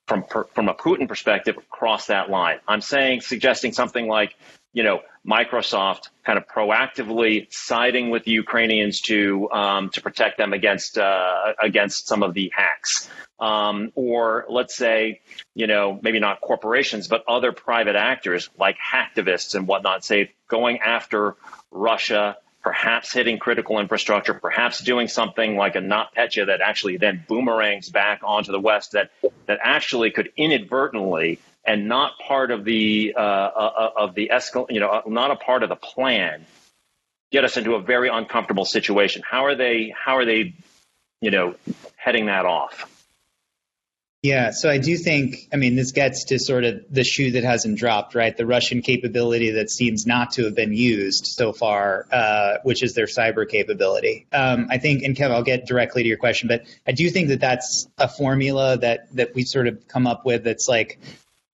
[0.07, 2.59] from from a Putin perspective, cross that line?
[2.67, 4.35] I'm saying, suggesting something like,
[4.73, 10.97] you know, Microsoft kind of proactively siding with Ukrainians to um, to protect them against
[10.97, 13.07] uh, against some of the hacks,
[13.39, 15.21] um, or let's say,
[15.53, 20.79] you know, maybe not corporations, but other private actors like hacktivists and whatnot, say going
[20.79, 21.35] after
[21.69, 27.89] Russia, perhaps hitting critical infrastructure, perhaps doing something like a NotPetya that actually then boomerangs
[27.89, 29.11] back onto the West that
[29.45, 34.79] that actually could inadvertently and not part of the uh, uh, of the escal- you
[34.79, 36.45] know, not a part of the plan,
[37.31, 39.21] get us into a very uncomfortable situation.
[39.29, 39.93] How are they?
[39.95, 40.55] How are they?
[41.21, 41.55] You know,
[41.97, 42.87] heading that off.
[44.23, 47.43] Yeah, so I do think, I mean, this gets to sort of the shoe that
[47.43, 48.37] hasn't dropped, right?
[48.37, 52.93] The Russian capability that seems not to have been used so far, uh, which is
[52.93, 54.27] their cyber capability.
[54.31, 57.29] Um, I think, and Kev, I'll get directly to your question, but I do think
[57.29, 60.99] that that's a formula that that we sort of come up with that's like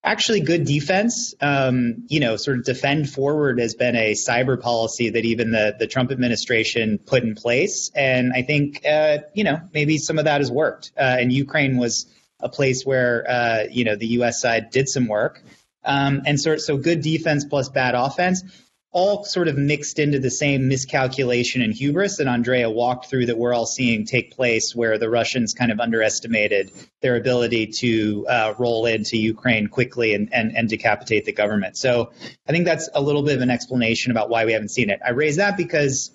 [0.08, 1.36] actually good defense.
[1.41, 5.76] Um, you know, sort of defend forward has been a cyber policy that even the,
[5.78, 7.91] the Trump administration put in place.
[7.93, 10.91] And I think, uh, you know, maybe some of that has worked.
[10.98, 12.08] Uh, and Ukraine was
[12.39, 14.41] a place where, uh, you know, the U.S.
[14.41, 15.43] side did some work.
[15.84, 18.43] Um, and so, so good defense plus bad offense.
[18.91, 23.38] All sort of mixed into the same miscalculation and hubris that Andrea walked through that
[23.38, 26.71] we're all seeing take place, where the Russians kind of underestimated
[27.02, 31.78] their ability to uh, roll into Ukraine quickly and, and, and decapitate the government.
[31.78, 32.12] So
[32.47, 35.00] I think that's a little bit of an explanation about why we haven't seen it.
[35.06, 36.12] I raise that because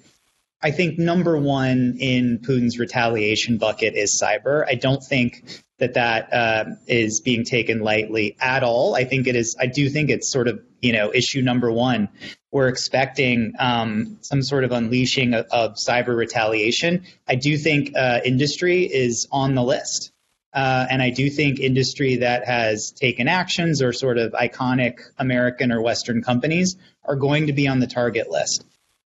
[0.62, 4.64] I think number one in Putin's retaliation bucket is cyber.
[4.66, 5.44] I don't think
[5.82, 8.94] that that uh, is being taken lightly at all.
[8.94, 9.56] I think it is.
[9.58, 12.08] I do think it's sort of you know issue number one.
[12.52, 17.04] We're expecting um, some sort of unleashing of, of, cyber retaliation.
[17.26, 20.12] I do think uh, industry is on the list.
[20.54, 25.72] Uh, and I do think industry that has taken actions or sort of iconic American
[25.72, 28.64] or Western companies are going to be on the target list.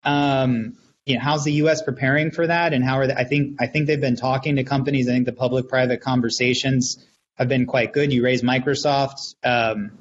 [0.04, 1.82] Um, you know, how's the U.S.
[1.82, 4.64] preparing for that, and how are they, I think I think they've been talking to
[4.64, 5.08] companies.
[5.08, 8.12] I think the public-private conversations have been quite good.
[8.12, 9.34] You raise Microsoft.
[9.42, 9.98] Um,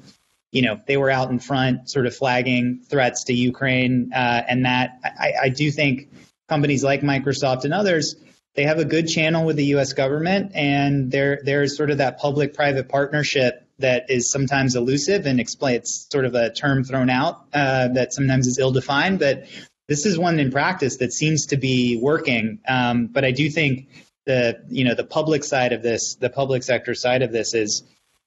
[0.50, 4.66] you know, they were out in front, sort of flagging threats to Ukraine, uh, and
[4.66, 6.10] that I, I do think
[6.48, 8.16] companies like Microsoft and others
[8.54, 9.92] they have a good channel with the U.S.
[9.94, 15.76] government, and there there's sort of that public-private partnership that is sometimes elusive and explain.
[15.76, 19.46] It's sort of a term thrown out uh, that sometimes is ill-defined, but
[19.92, 22.60] this is one in practice that seems to be working.
[22.66, 23.88] Um, but I do think
[24.24, 27.82] the you know the public side of this, the public sector side of this is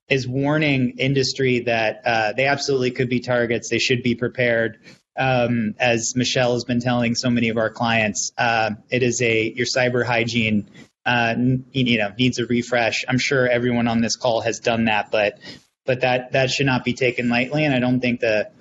[0.08, 3.68] is warning industry that uh, they absolutely could be targets.
[3.70, 4.78] They should be prepared.
[5.18, 9.52] Um, as Michelle has been telling so many of our clients, uh, it is a
[9.52, 10.70] your cyber hygiene
[11.04, 11.34] uh,
[11.72, 13.06] you know needs a refresh.
[13.08, 15.40] I'm sure everyone on this call has done that, but
[15.84, 17.66] but that that should not be taken lightly.
[17.66, 18.52] And I don't think the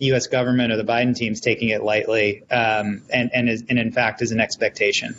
[0.00, 0.26] U.S.
[0.26, 3.92] government or the Biden team is taking it lightly, um, and and, is, and in
[3.92, 5.14] fact is an expectation.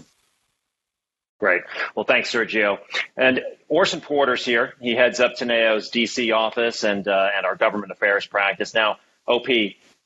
[1.39, 1.61] Great.
[1.95, 2.79] Well, thanks, Sergio.
[3.17, 4.75] And Orson Porter's here.
[4.79, 6.31] He heads up Teneo's D.C.
[6.31, 8.73] office and uh, and our government affairs practice.
[8.73, 9.47] Now, OP,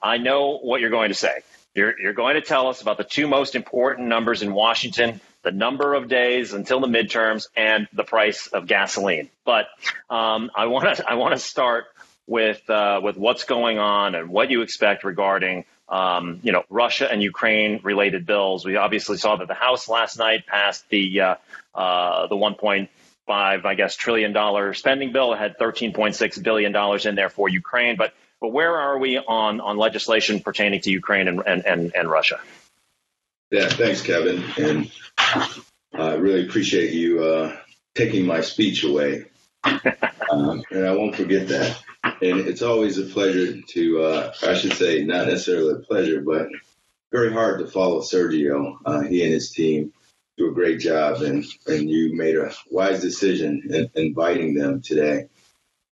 [0.01, 1.39] I know what you're going to say.
[1.73, 5.51] You're, you're going to tell us about the two most important numbers in Washington the
[5.51, 9.29] number of days until the midterms and the price of gasoline.
[9.45, 9.67] But
[10.09, 11.85] um, I want to I want to start
[12.27, 17.11] with uh, with what's going on and what you expect regarding um, you know Russia
[17.11, 18.65] and Ukraine related bills.
[18.65, 21.35] We obviously saw that the House last night passed the uh,
[21.73, 25.33] uh, the 1.5 I guess trillion dollar spending bill.
[25.33, 29.61] It had 13.6 billion dollars in there for Ukraine, but but where are we on
[29.61, 32.39] on legislation pertaining to Ukraine and and, and, and Russia?
[33.51, 34.91] Yeah, thanks, Kevin, and
[35.93, 37.55] I really appreciate you uh,
[37.93, 39.25] taking my speech away.
[40.31, 41.81] Um, and I won't forget that
[42.21, 46.47] and it's always a pleasure to, uh, I should say, not necessarily a pleasure, but
[47.11, 48.77] very hard to follow Sergio.
[48.85, 49.93] Uh, he and his team
[50.37, 55.27] do a great job, and, and you made a wise decision in inviting them today.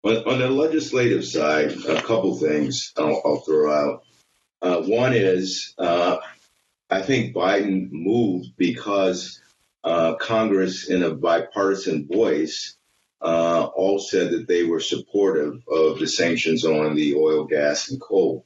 [0.03, 4.03] On, on the legislative side, a couple things I'll, I'll throw out.
[4.61, 6.17] Uh, one is uh,
[6.89, 9.41] I think Biden moved because
[9.83, 12.77] uh, Congress, in a bipartisan voice,
[13.21, 17.99] uh, all said that they were supportive of the sanctions on the oil, gas, and
[17.99, 18.45] coal.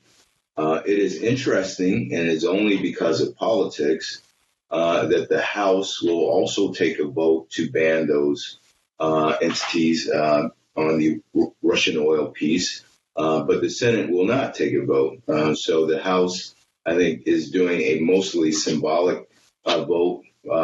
[0.56, 4.22] Uh, it is interesting, and it's only because of politics
[4.70, 8.60] uh, that the House will also take a vote to ban those
[9.00, 12.84] uh, entities uh, on the R- Russian oil piece,
[13.16, 15.22] uh, but the Senate will not take a vote.
[15.58, 16.56] so the House,
[16.86, 19.28] I think, is doing a mostly symbolic
[19.66, 20.24] vote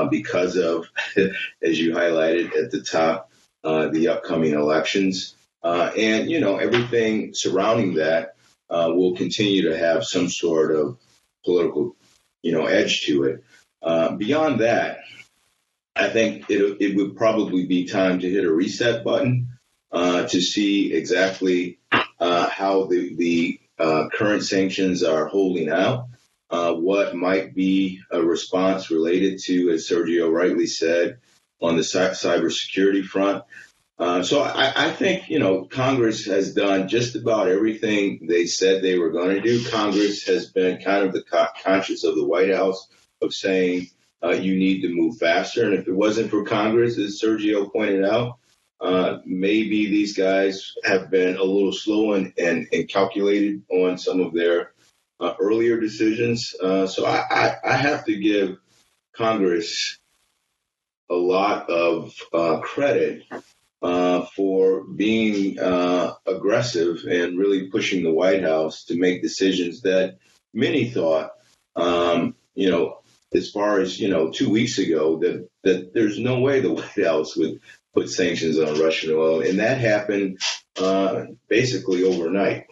[0.09, 0.87] because of,
[1.63, 3.28] as you highlighted at the top,
[3.63, 5.35] the upcoming elections.
[5.61, 8.35] Uh, and, you know, everything surrounding that
[8.69, 10.97] uh, will continue to have some sort of
[11.43, 11.95] political,
[12.41, 13.43] you know, edge to it.
[13.81, 14.99] Uh, beyond that,
[15.95, 19.49] I think it, it would probably be time to hit a reset button
[19.91, 21.79] uh, to see exactly
[22.19, 23.59] how the, the
[24.13, 26.07] current sanctions are holding out.
[26.51, 31.19] Uh, what might be a response related to, as Sergio rightly said,
[31.61, 33.43] on the cybersecurity front.
[33.97, 38.81] Uh, so I, I, think, you know, Congress has done just about everything they said
[38.81, 39.67] they were going to do.
[39.69, 42.87] Congress has been kind of the co- conscious of the White House
[43.21, 43.89] of saying
[44.23, 45.65] uh, you need to move faster.
[45.65, 48.39] And if it wasn't for Congress, as Sergio pointed out,
[48.79, 54.21] uh, maybe these guys have been a little slow and, and, and calculated on some
[54.21, 54.71] of their
[55.19, 56.55] uh, earlier decisions.
[56.61, 58.57] Uh, so I, I, I have to give
[59.13, 59.98] Congress
[61.09, 63.23] a lot of uh, credit
[63.81, 70.17] uh, for being uh, aggressive and really pushing the White House to make decisions that
[70.53, 71.31] many thought,
[71.75, 72.99] um, you know,
[73.33, 77.05] as far as you know, two weeks ago, that that there's no way the White
[77.05, 77.59] House would
[77.93, 80.39] put sanctions on Russian oil, and that happened
[80.79, 82.65] uh, basically overnight.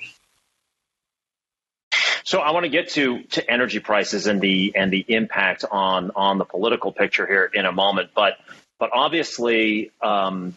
[2.28, 6.12] So I want to get to to energy prices and the and the impact on
[6.14, 8.34] on the political picture here in a moment, but
[8.80, 9.92] but obviously.
[10.02, 10.56] Um,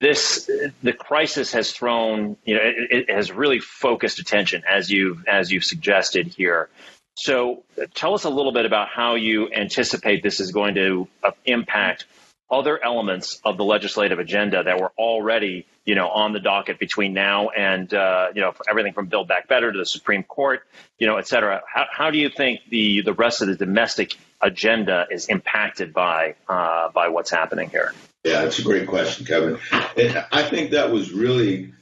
[0.00, 0.50] this
[0.82, 5.52] the crisis has thrown you know it, it, has really focused attention as you've as
[5.52, 6.68] you've suggested here
[7.14, 7.62] so
[7.94, 12.06] tell us a little bit about how you anticipate this is going to uh, impact
[12.50, 17.14] other elements of the legislative agenda that were already, you know, on the docket between
[17.14, 20.62] now and, uh, you know, everything from Build Back Better to the Supreme Court,
[20.98, 21.62] you know, et cetera.
[21.66, 26.34] How, how do you think the, the rest of the domestic agenda is impacted by,
[26.48, 27.92] uh, by what's happening here?
[28.24, 29.58] Yeah, that's a great question, Kevin.
[29.96, 31.72] And I think that was really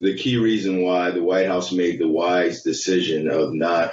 [0.00, 3.92] the key reason why the White House made the wise decision of not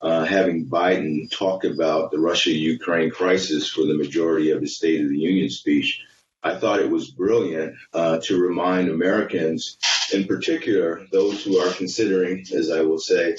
[0.00, 5.02] uh, having Biden talk about the Russia Ukraine crisis for the majority of his State
[5.02, 6.04] of the Union speech,
[6.42, 9.76] I thought it was brilliant uh, to remind Americans,
[10.12, 13.36] in particular those who are considering, as I will say,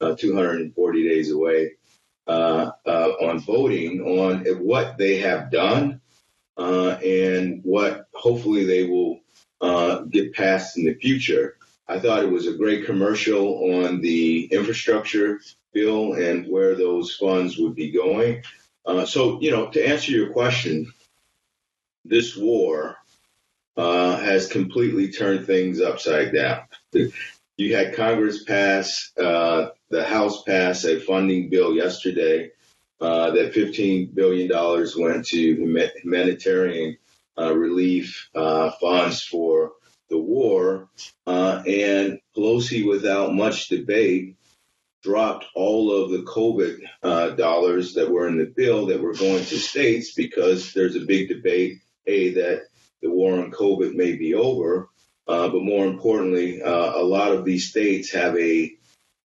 [0.00, 1.72] uh, 240 days away,
[2.26, 6.00] uh, uh, on voting on what they have done
[6.56, 9.20] uh, and what hopefully they will
[10.10, 11.56] get passed in the future.
[11.92, 15.40] I thought it was a great commercial on the infrastructure
[15.74, 18.44] bill and where those funds would be going.
[18.86, 20.90] Uh, so, you know, to answer your question,
[22.02, 22.96] this war
[23.76, 26.62] uh, has completely turned things upside down.
[27.58, 32.52] You had Congress pass, uh, the House pass a funding bill yesterday
[33.02, 34.48] uh, that $15 billion
[34.96, 36.96] went to humanitarian
[37.38, 39.51] uh, relief uh, funds for
[40.32, 40.88] war.
[41.26, 44.36] and Pelosi, without much debate,
[45.02, 49.44] dropped all of the COVID uh, dollars that were in the bill that were going
[49.44, 52.62] to states because there's a big debate, A, that
[53.02, 54.88] the war on COVID may be over,
[55.26, 58.72] uh, but more importantly, uh, a lot of these states have a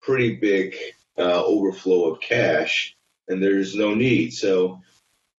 [0.01, 0.75] pretty big
[1.17, 2.95] uh, overflow of cash
[3.27, 4.33] and there's no need.
[4.33, 4.81] So,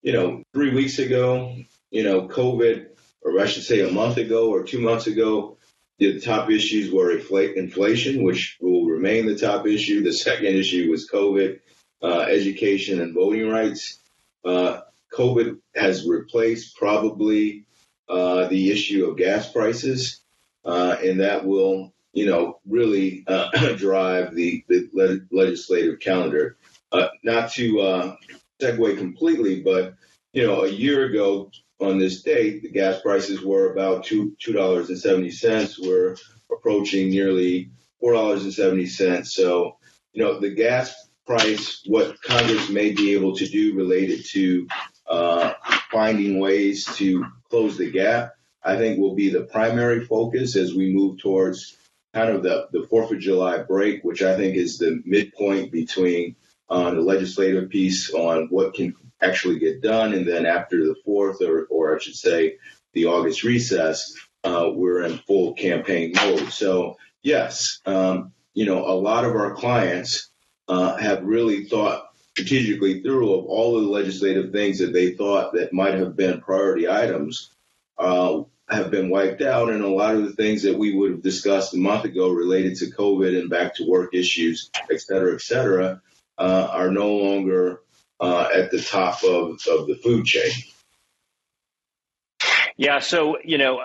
[0.01, 1.55] you know, three weeks ago,
[1.89, 2.87] you know, COVID,
[3.21, 5.56] or I should say a month ago or two months ago,
[5.99, 10.03] the top issues were inflation, which will remain the top issue.
[10.03, 11.59] The second issue was COVID,
[12.03, 13.99] uh, education, and voting rights.
[14.45, 14.81] Uh,
[15.13, 17.65] COVID has replaced probably
[18.07, 20.21] uh, the issue of gas prices,
[20.63, 26.57] uh, and that will, you know, really uh, drive the, the le- legislative calendar.
[26.91, 28.15] Uh, not to
[28.61, 29.95] segue completely, but
[30.31, 34.53] you know, a year ago, on this date, the gas prices were about two two
[34.53, 35.79] dollars and seventy cents.
[35.79, 36.15] We're
[36.51, 39.33] approaching nearly four dollars and seventy cents.
[39.33, 39.77] So,
[40.13, 40.93] you know, the gas
[41.25, 44.67] price, what Congress may be able to do related to
[45.07, 45.53] uh,
[45.91, 50.93] finding ways to close the gap, I think will be the primary focus as we
[50.93, 51.77] move towards
[52.13, 56.35] kind of the, the Fourth of July break, which I think is the midpoint between
[56.69, 60.13] uh, the legislative piece on what can actually get done.
[60.13, 62.57] And then after the fourth, or, or I should say,
[62.93, 66.51] the August recess, uh, we're in full campaign mode.
[66.51, 70.29] So, yes, um, you know, a lot of our clients
[70.67, 75.53] uh, have really thought strategically through of all of the legislative things that they thought
[75.53, 77.51] that might have been priority items
[77.97, 81.23] uh, have been wiped out, and a lot of the things that we would have
[81.23, 85.41] discussed a month ago related to COVID and back to work issues, et cetera, et
[85.41, 86.01] cetera,
[86.37, 87.81] uh, are no longer
[88.19, 90.51] uh, at the top of, of the food chain.
[92.79, 93.81] Yeah, so you know,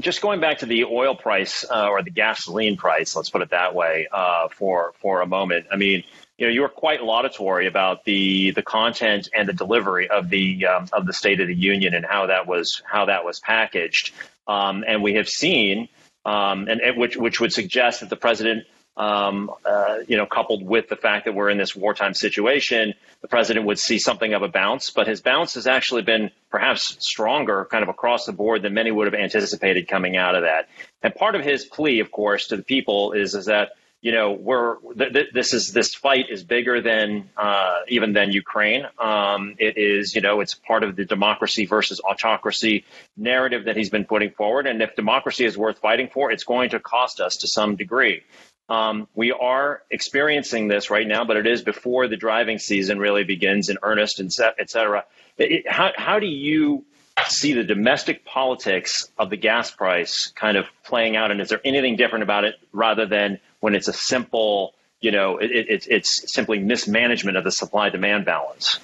[0.00, 3.50] just going back to the oil price uh, or the gasoline price, let's put it
[3.50, 5.66] that way, uh, for for a moment.
[5.70, 6.02] I mean,
[6.38, 10.66] you know, you were quite laudatory about the the content and the delivery of the
[10.66, 14.12] um, of the State of the Union and how that was how that was packaged,
[14.48, 15.88] um, and we have seen,
[16.24, 18.64] um, and, and which which would suggest that the president
[18.96, 23.28] um, uh, you know, coupled with the fact that we're in this wartime situation, the
[23.28, 24.90] president would see something of a bounce.
[24.90, 28.90] But his bounce has actually been perhaps stronger, kind of across the board, than many
[28.90, 30.68] would have anticipated coming out of that.
[31.02, 33.70] And part of his plea, of course, to the people is is that
[34.02, 38.32] you know we're th- th- this is this fight is bigger than uh, even than
[38.32, 38.84] Ukraine.
[38.98, 42.84] Um, it is you know it's part of the democracy versus autocracy
[43.16, 44.66] narrative that he's been putting forward.
[44.66, 48.22] And if democracy is worth fighting for, it's going to cost us to some degree.
[48.68, 53.24] Um, we are experiencing this right now, but it is before the driving season really
[53.24, 55.04] begins in earnest, and et cetera.
[55.36, 56.84] It, how, how do you
[57.28, 61.30] see the domestic politics of the gas price kind of playing out?
[61.30, 65.38] And is there anything different about it rather than when it's a simple, you know,
[65.38, 68.78] it, it, it's simply mismanagement of the supply demand balance?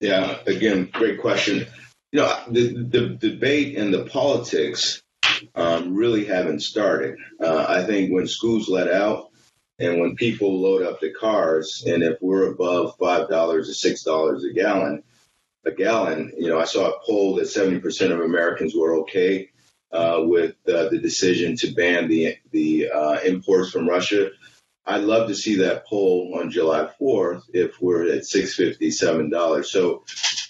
[0.00, 1.66] Yeah, again, great question.
[2.10, 5.00] You know, the, the debate and the politics
[5.54, 7.16] um, really haven't started.
[7.40, 9.26] Uh, I think when schools let out
[9.78, 14.04] And when people load up the cars, and if we're above five dollars or six
[14.04, 15.02] dollars a gallon,
[15.66, 19.50] a gallon, you know, I saw a poll that 70% of Americans were okay
[19.92, 24.30] uh, with uh, the decision to ban the the uh, imports from Russia.
[24.86, 29.64] I'd love to see that poll on July 4th if we're at $657.
[29.66, 30.04] So,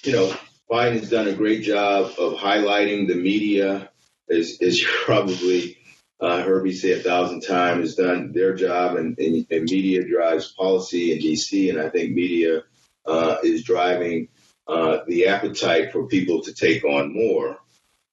[0.04, 0.34] you know,
[0.70, 3.89] Biden's done a great job of highlighting the media,
[4.30, 5.78] as, as you probably
[6.20, 10.06] uh, heard me say a thousand times, has done their job, and, and, and media
[10.06, 12.62] drives policy in D.C., and I think media
[13.06, 14.28] uh, is driving
[14.68, 17.58] uh, the appetite for people to take on more.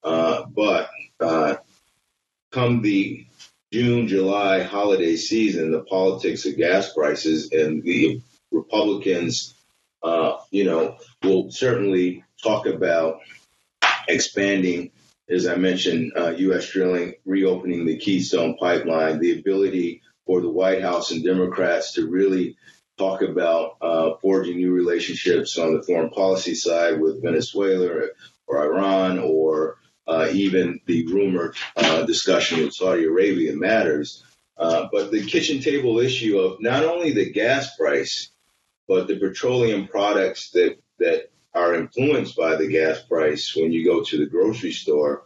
[0.04, 0.90] Uh, but
[1.20, 1.56] uh,
[2.52, 3.26] come the
[3.72, 9.54] June, July holiday season, the politics of gas prices and the Republicans,
[10.02, 13.20] uh, you know, will certainly talk about
[14.08, 14.92] expanding,
[15.30, 16.70] as I mentioned, uh, U.S.
[16.70, 22.58] drilling, reopening the Keystone pipeline, the ability for the White House and Democrats to really
[22.98, 28.10] talk about uh, forging new relationships on the foreign policy side with Venezuela or,
[28.48, 34.24] or Iran or uh, even the rumored uh, discussion with Saudi Arabia matters.
[34.58, 38.32] Uh, but the kitchen table issue of not only the gas price,
[38.88, 44.04] but the petroleum products that, that are influenced by the gas price when you go
[44.04, 45.24] to the grocery store,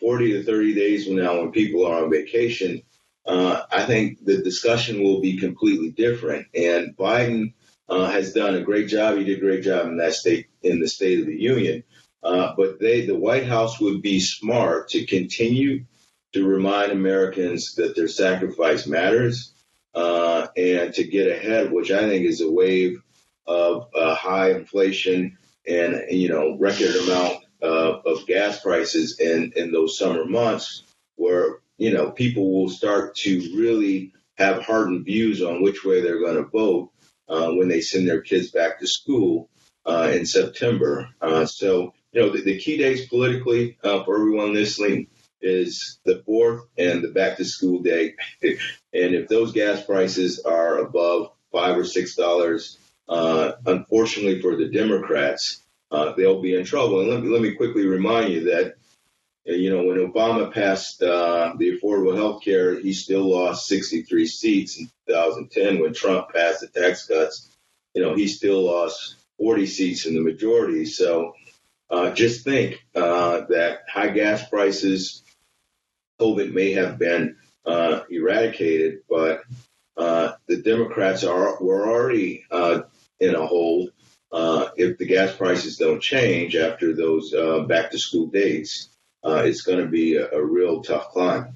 [0.00, 2.82] 40 to 30 days from now when people are on vacation,
[3.26, 6.46] uh, I think the discussion will be completely different.
[6.54, 7.52] And Biden
[7.88, 9.16] uh, has done a great job.
[9.16, 11.84] He did a great job in that state, in the State of the Union.
[12.22, 15.84] Uh, but they, the White House would be smart to continue
[16.32, 19.52] to remind Americans that their sacrifice matters
[19.94, 23.02] uh, and to get ahead, which I think is a wave
[23.46, 25.38] of uh, high inflation
[25.68, 30.82] and you know record amount uh, of gas prices in in those summer months,
[31.16, 36.20] where you know people will start to really have hardened views on which way they're
[36.20, 36.90] going to vote
[37.28, 39.50] uh, when they send their kids back to school
[39.84, 41.08] uh, in September.
[41.46, 45.08] so you know, the, the key days politically uh, for everyone listening
[45.40, 48.14] is the fourth and the back to school day.
[48.42, 48.58] and
[48.92, 52.77] if those gas prices are above five or six dollars,
[53.08, 57.00] uh, unfortunately for the Democrats, uh, they'll be in trouble.
[57.00, 58.74] And let me let me quickly remind you that
[59.48, 64.26] uh, you know when Obama passed uh, the affordable health care, he still lost 63
[64.26, 65.80] seats in 2010.
[65.80, 67.56] When Trump passed the tax cuts,
[67.94, 70.84] you know he still lost 40 seats in the majority.
[70.84, 71.34] So
[71.90, 75.22] uh, just think that high gas prices,
[76.20, 77.36] COVID may have been
[78.10, 79.42] eradicated, but
[79.98, 82.82] uh, the Democrats are were already uh,
[83.20, 83.90] in a hold
[84.32, 87.32] uh, if the gas prices don't change after those
[87.66, 88.88] back to school dates.
[89.24, 91.54] it's going to be a, a, real tough climb.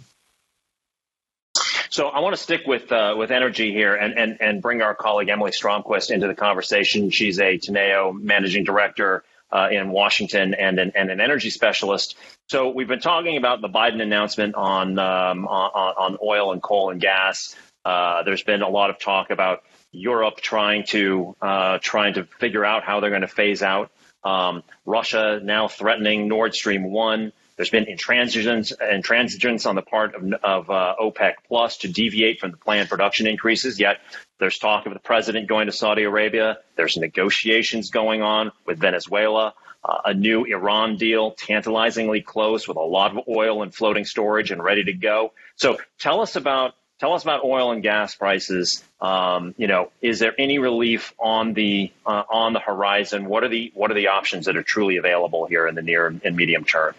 [1.91, 4.95] So I want to stick with uh, with energy here and, and and bring our
[4.95, 7.11] colleague Emily Stromquist into the conversation.
[7.11, 12.17] She's a Teneo managing director uh, in Washington and an, and an energy specialist.
[12.49, 16.91] So we've been talking about the Biden announcement on um, on, on, oil and coal
[16.91, 17.55] and gas.
[17.85, 22.65] Uh, there's been a lot of talk about Europe trying to uh, trying to figure
[22.65, 23.91] out how they're going to phase out.
[24.25, 27.33] Um, Russia now threatening Nord Stream one.
[27.57, 32.51] There's been intransigence, intransigence on the part of, of uh, OPEC Plus to deviate from
[32.53, 33.79] the planned production increases.
[33.79, 33.99] Yet
[34.39, 36.59] there's talk of the president going to Saudi Arabia.
[36.77, 39.55] There's negotiations going on with Venezuela.
[39.85, 44.51] Uh, a new Iran deal, tantalizingly close with a lot of oil and floating storage
[44.51, 45.33] and ready to go.
[45.57, 48.85] So tell us about tell us about oil and gas prices.
[49.01, 53.25] Um, you know, is there any relief on the uh, on the horizon?
[53.25, 56.07] What are the what are the options that are truly available here in the near
[56.07, 56.95] and medium term?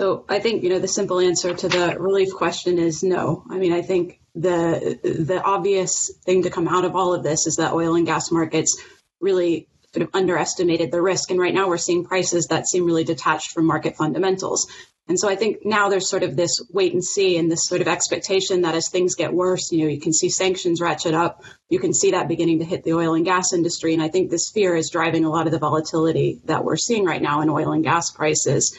[0.00, 3.44] So I think you know the simple answer to the relief question is no.
[3.48, 7.46] I mean, I think the the obvious thing to come out of all of this
[7.46, 8.82] is that oil and gas markets
[9.20, 13.04] really sort of underestimated the risk, and right now we're seeing prices that seem really
[13.04, 14.66] detached from market fundamentals.
[15.10, 17.80] And so I think now there's sort of this wait and see and this sort
[17.80, 21.42] of expectation that as things get worse, you know, you can see sanctions ratchet up.
[21.68, 23.92] You can see that beginning to hit the oil and gas industry.
[23.92, 27.04] And I think this fear is driving a lot of the volatility that we're seeing
[27.04, 28.78] right now in oil and gas prices.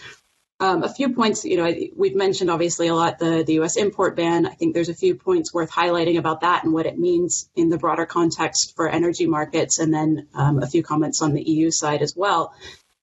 [0.61, 3.75] Um, a few points, you know, we've mentioned obviously a lot the, the U.S.
[3.75, 4.45] import ban.
[4.45, 7.67] I think there's a few points worth highlighting about that and what it means in
[7.67, 11.71] the broader context for energy markets, and then um, a few comments on the EU
[11.71, 12.53] side as well.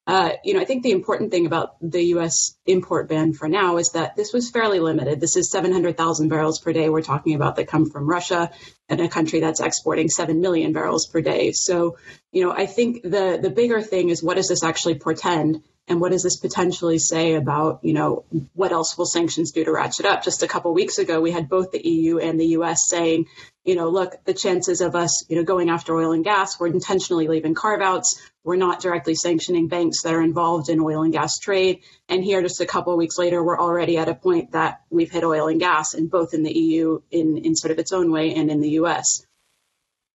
[0.09, 2.57] Uh, you know, I think the important thing about the U.S.
[2.65, 5.21] import ban for now is that this was fairly limited.
[5.21, 8.51] This is 700,000 barrels per day we're talking about that come from Russia
[8.89, 11.53] and a country that's exporting 7 million barrels per day.
[11.53, 11.99] So,
[12.33, 16.01] you know, I think the the bigger thing is what does this actually portend And
[16.01, 20.05] what does this potentially say about, you know, what else will sanctions do to ratchet
[20.05, 20.23] up?
[20.23, 23.27] Just a couple weeks ago, we had both the EU and the US saying,
[23.65, 26.67] you know, look, the chances of us, you know, going after oil and gas, we're
[26.67, 28.21] intentionally leaving carve outs.
[28.49, 31.83] We're not directly sanctioning banks that are involved in oil and gas trade.
[32.09, 35.11] And here, just a couple of weeks later, we're already at a point that we've
[35.11, 38.11] hit oil and gas, and both in the EU in, in sort of its own
[38.11, 39.27] way and in the US.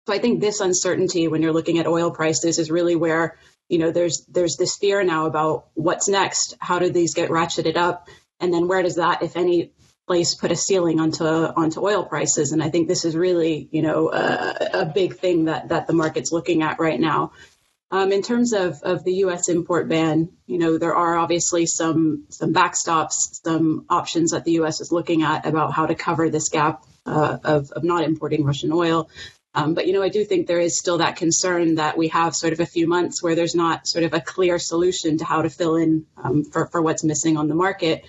[0.07, 3.37] So I think this uncertainty when you're looking at oil prices is really where
[3.69, 6.55] you know there's there's this fear now about what's next.
[6.57, 8.07] How do these get ratcheted up,
[8.39, 9.73] and then where does that, if any,
[10.07, 12.51] place put a ceiling onto onto oil prices?
[12.51, 15.93] And I think this is really you know a, a big thing that that the
[15.93, 17.33] market's looking at right now.
[17.93, 19.49] Um, in terms of, of the U.S.
[19.49, 24.81] import ban, you know there are obviously some some backstops, some options that the U.S.
[24.81, 28.71] is looking at about how to cover this gap uh, of, of not importing Russian
[28.71, 29.11] oil.
[29.53, 32.35] Um, but you know, I do think there is still that concern that we have
[32.35, 35.43] sort of a few months where there's not sort of a clear solution to how
[35.43, 38.05] to fill in um, for for what's missing on the market.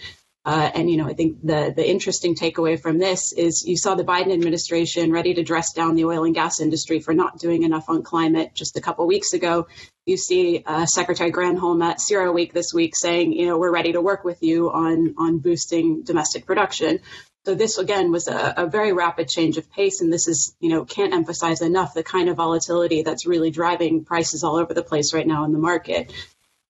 [0.47, 3.95] Uh, and you know, I think the the interesting takeaway from this is you saw
[3.95, 7.63] the Biden administration ready to dress down the oil and gas industry for not doing
[7.63, 9.69] enough on climate just a couple weeks ago.
[10.05, 14.03] You see uh, Secretary Granholm at CERAWeek this week saying, you know, we're ready to
[14.03, 17.01] work with you on on boosting domestic production.
[17.47, 20.71] So this again was a, a, very rapid change of pace, and this is, you
[20.71, 24.83] know, can't emphasize enough the kind of volatility that's really driving prices all over the
[24.83, 26.11] place right now in the market.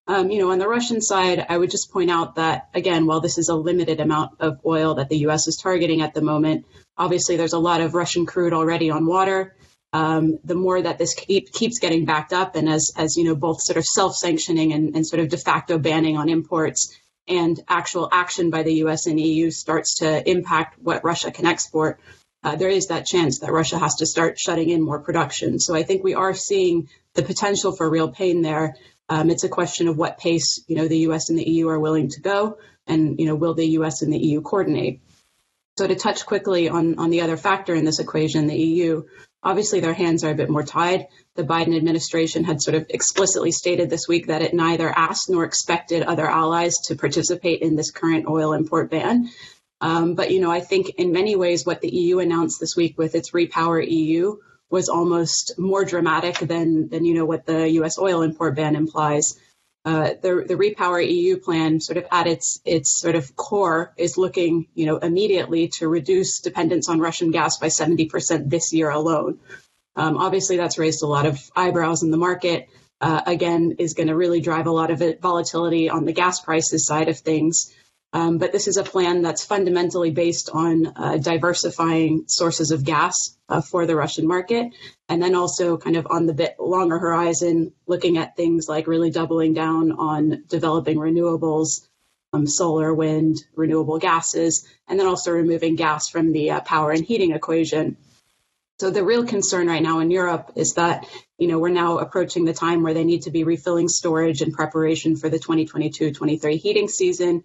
[0.07, 3.21] Um, you know, on the Russian side, I would just point out that again, while
[3.21, 5.47] this is a limited amount of oil that the U.S.
[5.49, 9.57] is targeting at the moment, obviously there's a lot of Russian crude already on water.
[9.95, 13.37] Um, the more that this keep, keeps getting backed up, and as as you know,
[13.37, 16.99] both sort of self-sanctioning and, and sort of de facto banning on imports
[17.29, 22.01] and actual action by the US and EU starts to impact what Russia can export,
[22.43, 25.59] uh, there is that chance that Russia has to start shutting in more production.
[25.59, 28.77] So I think we are seeing the potential for real pain there.
[29.09, 31.29] Um, it's a question of what pace, you know, the U.S.
[31.29, 34.03] and the EU are willing to go, and you know, will the U.S.
[34.03, 35.01] and the EU coordinate?
[35.77, 39.03] So to touch quickly on on the other factor in this equation, the EU,
[39.43, 43.51] obviously their hands are a bit more tied the Biden administration had sort of explicitly
[43.51, 47.91] stated this week that it neither asked nor expected other allies to participate in this
[47.91, 49.29] current oil import ban.
[49.81, 52.97] Um, but, you know, I think in many ways what the EU announced this week
[52.97, 54.37] with its Repower EU
[54.75, 57.97] was almost more dramatic than, than you know, what the U.S.
[57.97, 59.39] oil import ban implies.
[59.85, 64.18] Uh, the, the Repower EU plan, sort of at its its sort of core, is
[64.18, 69.39] looking, you know, immediately to reduce dependence on Russian gas by 70% this year alone.
[69.95, 72.68] Um, obviously, that's raised a lot of eyebrows in the market.
[73.01, 76.85] Uh, again, is going to really drive a lot of volatility on the gas prices
[76.85, 77.72] side of things.
[78.15, 83.37] Um, but this is a plan that's fundamentally based on uh, diversifying sources of gas
[83.49, 84.73] uh, for the Russian market,
[85.09, 89.11] and then also kind of on the bit longer horizon, looking at things like really
[89.11, 91.89] doubling down on developing renewables,
[92.33, 97.05] um, solar, wind, renewable gases, and then also removing gas from the uh, power and
[97.05, 97.97] heating equation.
[98.79, 102.45] So the real concern right now in Europe is that, you know, we're now approaching
[102.45, 106.89] the time where they need to be refilling storage in preparation for the 2022-23 heating
[106.89, 107.43] season.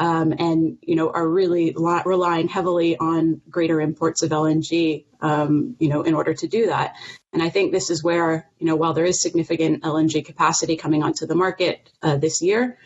[0.00, 5.88] Um, and you know are really relying heavily on greater imports of LNG, um, you
[5.88, 6.94] know, in order to do that.
[7.32, 11.02] And I think this is where you know while there is significant LNG capacity coming
[11.02, 12.78] onto the market uh, this year,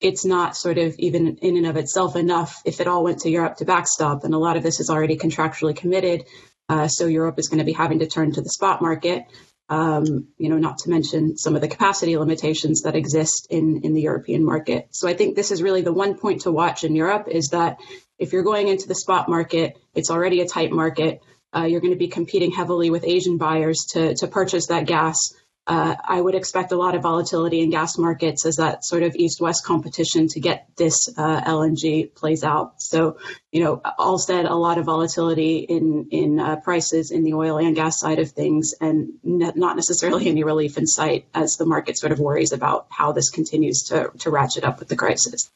[0.00, 3.30] it's not sort of even in and of itself enough if it all went to
[3.30, 4.24] Europe to backstop.
[4.24, 6.24] And a lot of this is already contractually committed.
[6.68, 9.24] Uh, so Europe is going to be having to turn to the spot market.
[9.68, 13.94] Um, you know, not to mention some of the capacity limitations that exist in in
[13.94, 14.88] the European market.
[14.92, 17.78] So I think this is really the one point to watch in Europe is that
[18.16, 21.20] if you're going into the spot market, it's already a tight market.
[21.54, 25.34] Uh, you're going to be competing heavily with Asian buyers to to purchase that gas
[25.66, 29.16] uh, I would expect a lot of volatility in gas markets as that sort of
[29.16, 32.80] east-west competition to get this uh, LNG plays out.
[32.80, 33.18] So,
[33.50, 37.58] you know, all said, a lot of volatility in in uh, prices in the oil
[37.58, 41.66] and gas side of things, and ne- not necessarily any relief in sight as the
[41.66, 45.50] market sort of worries about how this continues to to ratchet up with the crisis.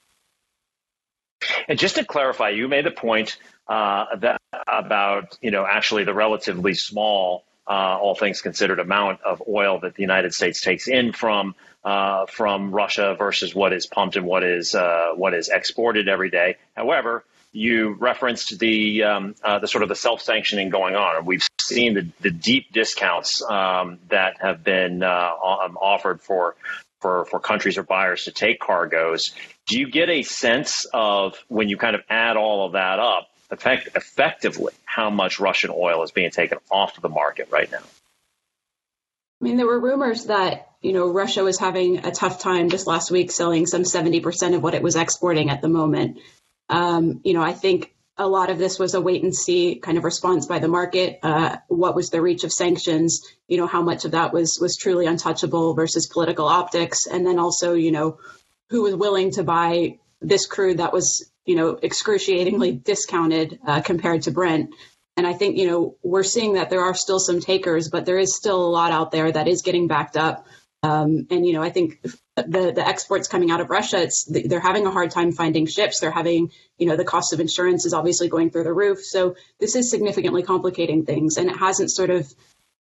[1.69, 3.39] And just to clarify, you made the point
[3.69, 9.41] uh, that about you know actually the relatively small uh, all things considered, amount of
[9.49, 11.55] oil that the United States takes in from
[11.85, 16.31] uh, from Russia versus what is pumped and what is uh, what is exported every
[16.31, 16.57] day.
[16.77, 21.25] However, you referenced the um, uh, the sort of the self sanctioning going on.
[21.25, 26.57] We've seen the, the deep discounts um, that have been uh, um, offered for
[27.01, 29.33] for, for countries or buyers to take cargoes.
[29.67, 33.29] Do you get a sense of when you kind of add all of that up
[33.51, 37.83] effect, effectively how much Russian oil is being taken off of the market right now?
[37.83, 42.87] I mean, there were rumors that you know, Russia was having a tough time just
[42.87, 46.19] last week selling some 70% of what it was exporting at the moment.
[46.69, 49.99] Um, you know, I think a lot of this was a wait and see kind
[49.99, 51.19] of response by the market.
[51.23, 53.23] Uh, what was the reach of sanctions?
[53.47, 57.39] You know, how much of that was was truly untouchable versus political optics, and then
[57.39, 58.19] also, you know,
[58.71, 64.23] who was willing to buy this crude that was, you know, excruciatingly discounted uh, compared
[64.23, 64.71] to Brent.
[65.17, 68.19] And I think, you know, we're seeing that there are still some takers, but there
[68.19, 70.47] is still a lot out there that is getting backed up.
[70.85, 72.01] Um, and you know, I think
[72.37, 75.99] the the exports coming out of Russia, it's they're having a hard time finding ships.
[75.99, 78.99] They're having, you know, the cost of insurance is obviously going through the roof.
[79.03, 82.33] So this is significantly complicating things, and it hasn't sort of,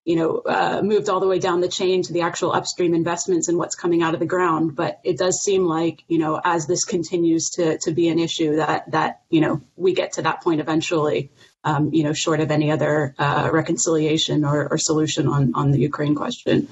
[0.10, 3.48] you know, uh, moved all the way down the chain to the actual upstream investments
[3.48, 4.76] and what's coming out of the ground.
[4.76, 8.56] But it does seem like, you know, as this continues to to be an issue,
[8.56, 11.30] that that you know we get to that point eventually.
[11.64, 15.80] Um, you know, short of any other uh, reconciliation or, or solution on on the
[15.80, 16.70] Ukraine question.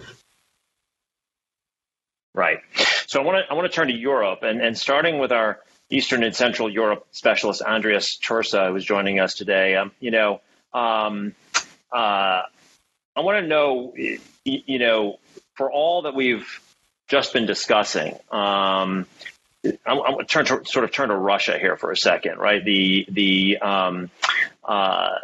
[2.34, 2.58] Right.
[3.06, 5.60] So I want to I want to turn to Europe and, and starting with our
[5.92, 9.76] Eastern and Central Europe specialist Andrius Tursa, who's joining us today.
[9.76, 10.42] Um, you know,
[10.74, 11.36] um,
[11.92, 12.42] uh,
[13.18, 13.96] I want to know,
[14.46, 15.18] you know,
[15.56, 16.48] for all that we've
[17.08, 19.08] just been discussing, um,
[19.86, 22.64] I'm, I'm to sort of turn to Russia here for a second, right?
[22.64, 24.12] The the um,
[24.64, 25.16] uh,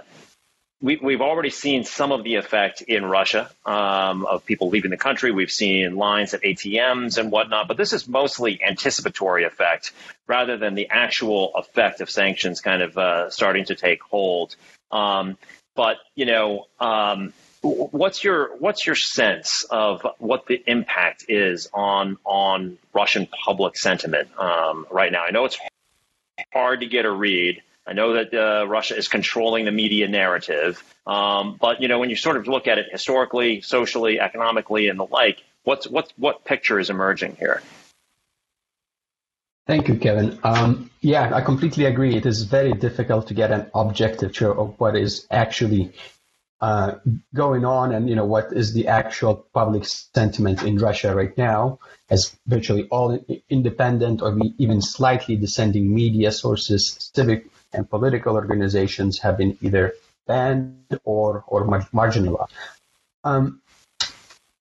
[0.81, 4.97] we, we've already seen some of the effect in Russia um, of people leaving the
[4.97, 5.31] country.
[5.31, 9.93] We've seen lines at ATMs and whatnot, but this is mostly anticipatory effect
[10.25, 14.55] rather than the actual effect of sanctions kind of uh, starting to take hold.
[14.91, 15.37] Um,
[15.75, 17.33] but you know, um,
[17.63, 24.29] what's your what's your sense of what the impact is on on Russian public sentiment
[24.37, 25.23] um, right now?
[25.23, 25.57] I know it's
[26.51, 27.61] hard to get a read.
[27.87, 32.09] I know that uh, Russia is controlling the media narrative, um, but you know when
[32.09, 36.43] you sort of look at it historically, socially, economically, and the like, what's what what
[36.43, 37.61] picture is emerging here?
[39.65, 40.37] Thank you, Kevin.
[40.43, 42.17] Um, yeah, I completely agree.
[42.17, 45.93] It is very difficult to get an objective picture of what is actually
[46.63, 46.95] uh,
[47.35, 51.77] going on, and you know what is the actual public sentiment in Russia right now,
[52.09, 59.37] as virtually all independent or even slightly dissenting media sources, civic and political organizations have
[59.37, 59.93] been either
[60.25, 62.47] banned or, or marginalized.
[63.25, 63.61] Um,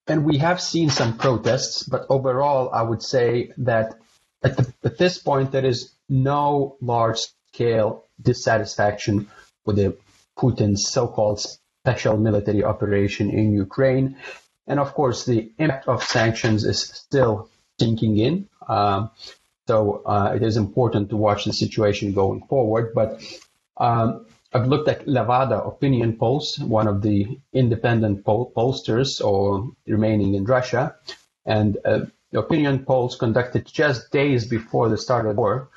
[0.08, 3.94] and we have seen some protests, but overall, I would say that
[4.42, 7.20] at, the, at this point, there is no large
[7.52, 9.28] scale dissatisfaction
[9.64, 9.96] with the
[10.36, 11.46] Putin's so-called
[11.82, 14.16] special military operation in Ukraine.
[14.68, 17.48] And of course, the impact of sanctions is still
[17.80, 18.48] sinking in.
[18.68, 19.10] Um,
[19.66, 22.92] so uh, it is important to watch the situation going forward.
[22.94, 23.08] But
[23.78, 30.34] um, I've looked at Levada opinion polls, one of the independent poll- pollsters or remaining
[30.34, 30.94] in Russia,
[31.44, 32.00] and uh,
[32.32, 35.68] opinion polls conducted just days before the start of the war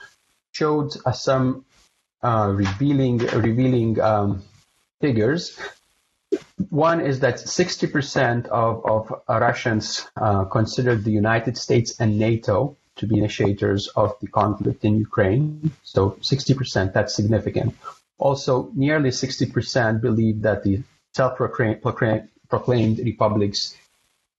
[0.51, 1.65] showed uh, some
[2.23, 4.43] revealing revealing um,
[5.01, 5.57] figures.
[6.69, 13.07] One is that 60% of, of Russians uh, considered the United States and NATO to
[13.07, 15.71] be initiators of the conflict in Ukraine.
[15.83, 17.75] So 60%, that's significant.
[18.17, 23.75] Also, nearly 60% believe that the self-proclaimed republics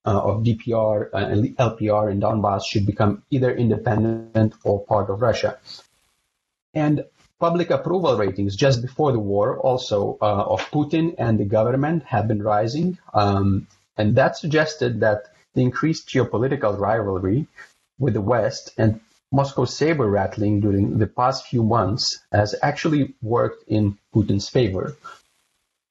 [0.05, 5.21] uh, of DPR uh, and LPR and Donbass should become either independent or part of
[5.21, 5.57] Russia.
[6.73, 7.05] And
[7.39, 12.27] public approval ratings just before the war also uh, of Putin and the government have
[12.27, 12.97] been rising.
[13.13, 13.67] Um,
[13.97, 17.47] and that suggested that the increased geopolitical rivalry
[17.99, 18.99] with the West and
[19.31, 24.95] Moscow's saber rattling during the past few months has actually worked in Putin's favor.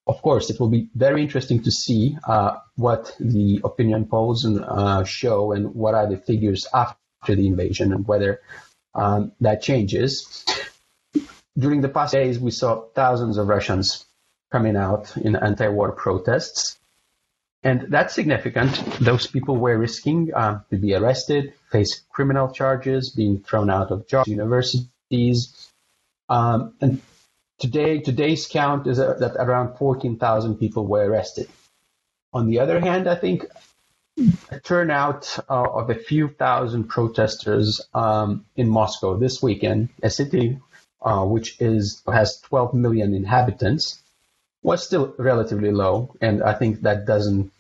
[0.07, 5.05] Of course, it will be very interesting to see uh, what the opinion polls uh,
[5.05, 8.41] show and what are the figures after the invasion and whether
[8.95, 10.45] um, that changes.
[11.59, 14.05] During the past days, we saw thousands of Russians
[14.53, 16.79] coming out in anti-war protests.
[17.63, 18.75] And that's significant.
[19.01, 24.07] Those people were risking uh, to be arrested, face criminal charges, being thrown out of
[24.07, 25.69] jobs, universities.
[26.29, 27.01] Um, and
[27.59, 31.49] today, today's count is uh, that around 14,000 people were arrested.
[32.33, 33.47] On the other hand, I think
[34.51, 40.59] a turnout uh, of a few thousand protesters um, in Moscow this weekend, a city
[41.07, 44.03] uh, which is has 12 million inhabitants,
[44.63, 47.53] was still relatively low, and I think that doesn't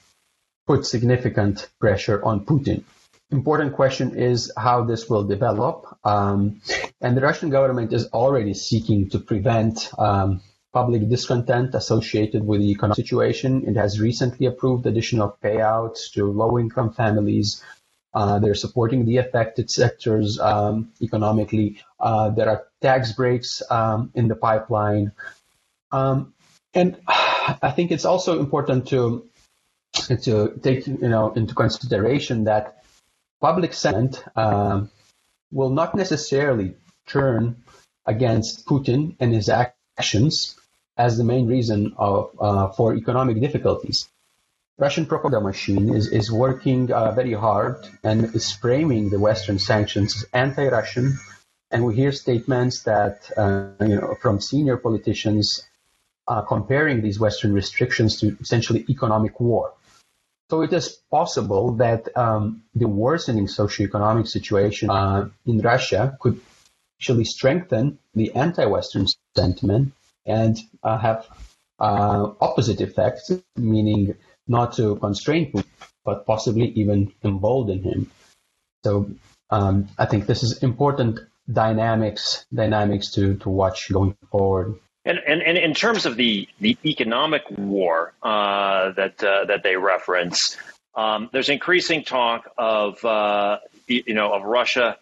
[0.66, 2.82] put significant pressure on Putin.
[3.30, 5.86] Important question is how this will develop.
[6.04, 6.60] Um,
[7.00, 10.40] and the Russian government is already seeking to prevent um,
[10.72, 13.68] public discontent associated with the economic situation.
[13.68, 17.62] It has recently approved additional payouts to low income families.
[18.16, 21.78] Uh, they're supporting the affected sectors um, economically.
[22.00, 25.12] Uh, there are tax breaks um, in the pipeline.
[25.92, 26.32] Um,
[26.72, 29.28] and I think it's also important to
[30.22, 32.84] to take you know into consideration that
[33.38, 34.90] public sentiment um,
[35.52, 36.74] will not necessarily
[37.06, 37.62] turn
[38.06, 40.56] against Putin and his actions
[40.96, 44.08] as the main reason of uh, for economic difficulties.
[44.78, 50.14] Russian propaganda machine is, is working uh, very hard and is framing the Western sanctions
[50.16, 51.18] as anti-Russian.
[51.70, 55.66] And we hear statements that uh, you know from senior politicians
[56.28, 59.72] uh, comparing these Western restrictions to essentially economic war.
[60.50, 66.40] So it is possible that um, the worsening socioeconomic situation uh, in Russia could
[66.98, 69.92] actually strengthen the anti-Western sentiment
[70.24, 71.26] and uh, have
[71.80, 74.14] uh, opposite effects, meaning
[74.48, 75.64] not to constrain Putin,
[76.04, 78.10] but possibly even embolden him.
[78.84, 79.10] So
[79.50, 81.20] um, I think this is important
[81.50, 84.78] dynamics dynamics to, to watch going forward.
[85.04, 89.76] And, and, and in terms of the, the economic war uh, that uh, that they
[89.76, 90.56] reference,
[90.96, 94.98] um, there's increasing talk of uh, you know of Russia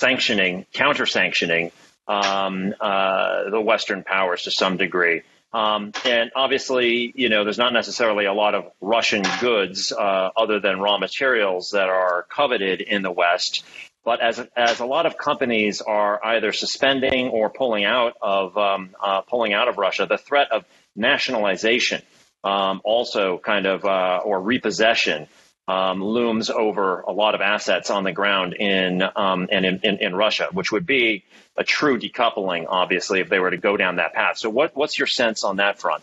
[0.00, 1.70] sanctioning, counter sanctioning
[2.08, 5.22] um, uh, the Western powers to some degree.
[5.52, 10.60] Um, and obviously, you know, there's not necessarily a lot of Russian goods uh, other
[10.60, 13.64] than raw materials that are coveted in the West.
[14.04, 18.96] But as as a lot of companies are either suspending or pulling out of um,
[19.00, 20.64] uh, pulling out of Russia, the threat of
[20.96, 22.02] nationalization
[22.44, 25.28] um, also kind of uh, or repossession
[25.68, 29.98] um, looms over a lot of assets on the ground in um, and in, in,
[29.98, 31.24] in, Russia, which would be
[31.56, 34.38] a true decoupling, obviously, if they were to go down that path.
[34.38, 36.02] So, what, what's your sense on that front?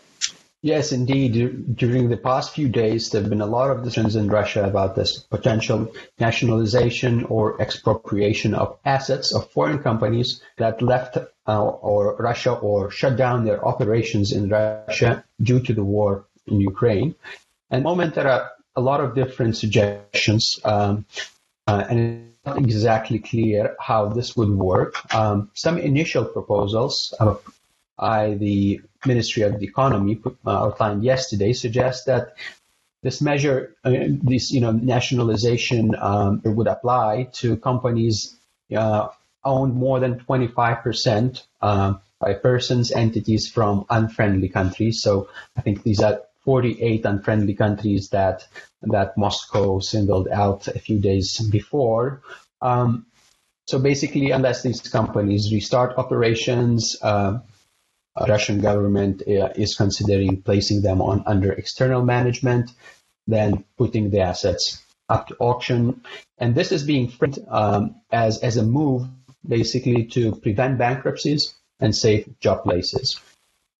[0.62, 1.74] Yes, indeed.
[1.74, 4.94] During the past few days, there have been a lot of discussions in Russia about
[4.94, 12.52] this potential nationalization or expropriation of assets of foreign companies that left uh, or Russia
[12.52, 17.14] or shut down their operations in Russia due to the war in Ukraine.
[17.70, 21.04] And the moment there are a lot of different suggestions, um,
[21.66, 24.94] uh, and it's not exactly clear how this would work.
[25.14, 27.34] Um, some initial proposals uh,
[27.98, 32.34] by the Ministry of the Economy uh, outlined yesterday suggest that
[33.02, 33.92] this measure, uh,
[34.22, 38.36] this you know nationalization um, would apply to companies
[38.76, 39.08] uh,
[39.42, 45.02] owned more than 25 percent uh, by persons, entities from unfriendly countries.
[45.02, 48.46] So I think these are 48 unfriendly countries that
[48.82, 52.22] that Moscow singled out a few days before.
[52.62, 53.06] Um,
[53.66, 57.38] so basically, unless these companies restart operations, uh,
[58.26, 62.70] Russian government uh, is considering placing them on under external management,
[63.26, 66.02] then putting the assets up to auction.
[66.38, 69.06] And this is being framed um, as, as a move
[69.46, 73.20] basically to prevent bankruptcies and save job places.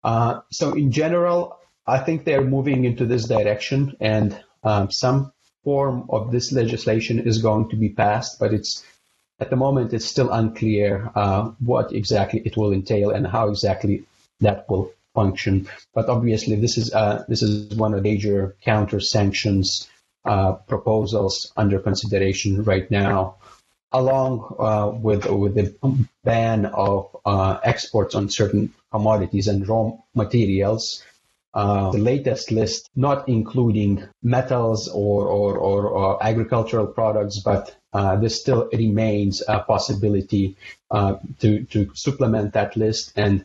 [0.02, 5.32] Uh, so in general, I think they're moving into this direction and um, some
[5.64, 8.84] form of this legislation is going to be passed, but it's
[9.40, 14.04] at the moment it's still unclear uh, what exactly it will entail and how exactly
[14.40, 15.68] that will function.
[15.94, 19.88] But obviously, this is uh, this is one of the major counter sanctions
[20.24, 23.36] uh, proposals under consideration right now,
[23.92, 25.74] along uh, with with the
[26.24, 31.02] ban of uh, exports on certain commodities and raw materials.
[31.52, 38.14] Uh, the latest list, not including metals or, or, or, or agricultural products, but uh,
[38.14, 40.56] there still remains a possibility
[40.92, 43.12] uh, to, to supplement that list.
[43.16, 43.44] And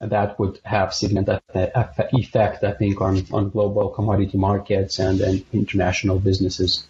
[0.00, 6.18] that would have significant effect, I think, on, on global commodity markets and, and international
[6.18, 6.86] businesses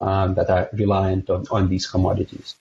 [0.00, 2.56] um, that are reliant on, on these commodities.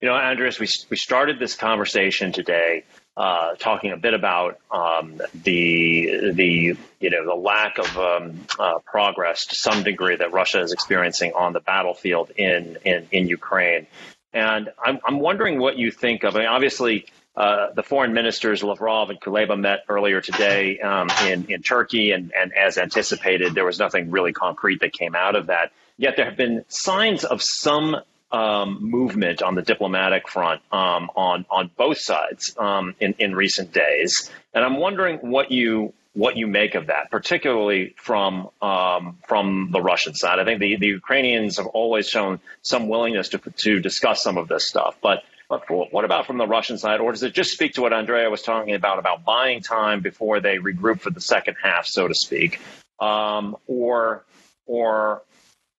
[0.00, 2.84] You know, Andrius, we, we started this conversation today
[3.18, 8.78] uh, talking a bit about um, the the you know the lack of um, uh,
[8.86, 13.88] progress to some degree that Russia is experiencing on the battlefield in in, in Ukraine,
[14.32, 16.36] and I'm I'm wondering what you think of.
[16.36, 17.06] I mean, obviously,
[17.36, 22.32] uh, the foreign ministers Lavrov and Kuleba met earlier today um, in in Turkey, and,
[22.40, 25.72] and as anticipated, there was nothing really concrete that came out of that.
[25.96, 27.96] Yet there have been signs of some
[28.30, 33.72] um, movement on the diplomatic front um, on on both sides um, in in recent
[33.72, 39.70] days, and I'm wondering what you what you make of that, particularly from um, from
[39.72, 40.38] the Russian side.
[40.38, 44.48] I think the, the Ukrainians have always shown some willingness to to discuss some of
[44.48, 45.62] this stuff, but But
[45.94, 48.42] what about from the Russian side, or does it just speak to what Andrea was
[48.42, 52.60] talking about about buying time before they regroup for the second half, so to speak,
[53.00, 54.24] um, or
[54.66, 55.22] or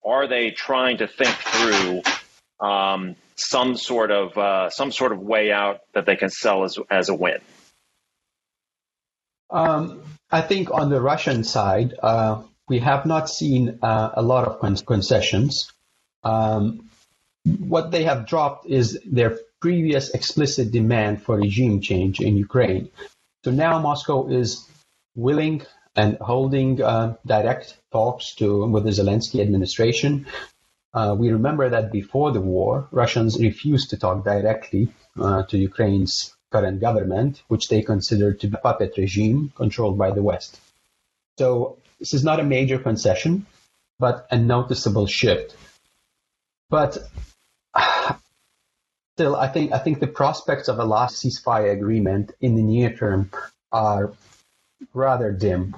[0.04, 2.02] are they trying to think through
[2.60, 6.78] um, some sort of uh, some sort of way out that they can sell as
[6.90, 7.40] as a win?
[9.50, 14.48] Um, I think on the Russian side, uh, we have not seen uh, a lot
[14.48, 15.74] of concessions.
[16.24, 16.90] Um,
[17.46, 22.90] what they have dropped is their previous explicit demand for regime change in Ukraine.
[23.44, 24.68] So now Moscow is
[25.16, 25.64] willing
[25.96, 30.28] and holding uh, direct talks to with the Zelensky administration.
[30.94, 36.36] Uh, we remember that before the war, Russians refused to talk directly uh, to Ukraine's
[36.52, 40.60] current government, which they considered to be a puppet regime controlled by the West.
[41.38, 43.46] So this is not a major concession,
[44.00, 45.56] but a noticeable shift.
[46.70, 46.98] But
[49.16, 52.96] still, I think I think the prospects of a last ceasefire agreement in the near
[52.96, 53.30] term
[53.72, 54.14] are
[54.94, 55.76] rather dim.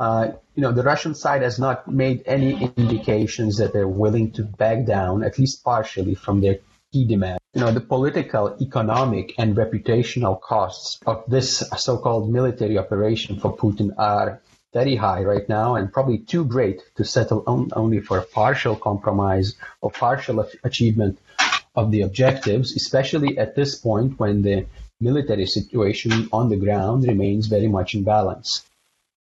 [0.00, 4.42] Uh, you know, the Russian side has not made any indications that they're willing to
[4.42, 6.56] back down, at least partially, from their
[6.90, 7.38] key demand.
[7.52, 13.90] You know, the political, economic, and reputational costs of this so-called military operation for Putin
[13.98, 14.40] are
[14.72, 18.76] very high right now and probably too great to settle on, only for a partial
[18.76, 21.18] compromise or partial achievement
[21.74, 24.64] of the objectives, especially at this point when the
[24.98, 28.64] military situation on the ground remains very much in balance.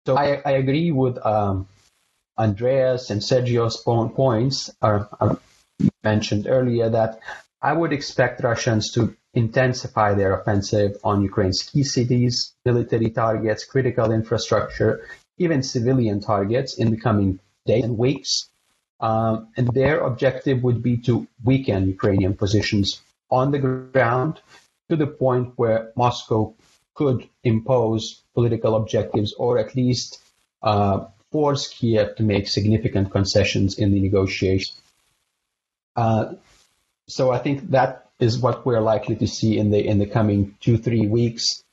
[0.06, 1.68] So I, I agree with um,
[2.38, 5.39] Andreas and Sergio's points are, are
[6.04, 7.20] mentioned earlier that
[7.62, 14.12] I would expect Russians to intensify their offensive on Ukraine's key cities, military targets, critical
[14.12, 15.06] infrastructure,
[15.38, 18.50] even civilian targets in the coming days and weeks.
[19.02, 24.41] Um, and their objective would be to weaken Ukrainian positions on the ground
[24.89, 26.54] to the point where Moscow
[26.95, 30.20] could impose political objectives or at least
[30.64, 30.98] uh,
[31.32, 34.80] force Kiev to make significant concessions in the negotiations.
[35.96, 36.34] Uh,
[37.08, 40.56] so I think that is what we're likely to see in the in the coming
[40.64, 41.64] two three weeks.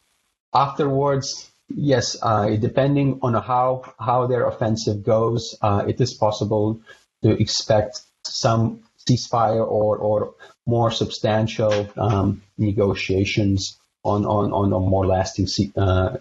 [0.54, 1.28] Afterwards,
[1.68, 3.68] yes, uh, depending on how
[4.08, 6.80] how their offensive goes, uh, it is possible
[7.22, 10.34] to expect some ceasefire or or
[10.66, 15.46] more substantial um, negotiations on, on on a more lasting
[15.76, 16.16] uh,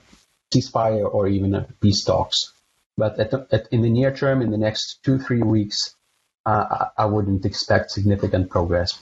[0.54, 2.52] ceasefire or even peace talks.
[2.98, 5.96] But at the, at, in the near term, in the next two three weeks,
[6.46, 8.98] uh, I wouldn't expect significant progress.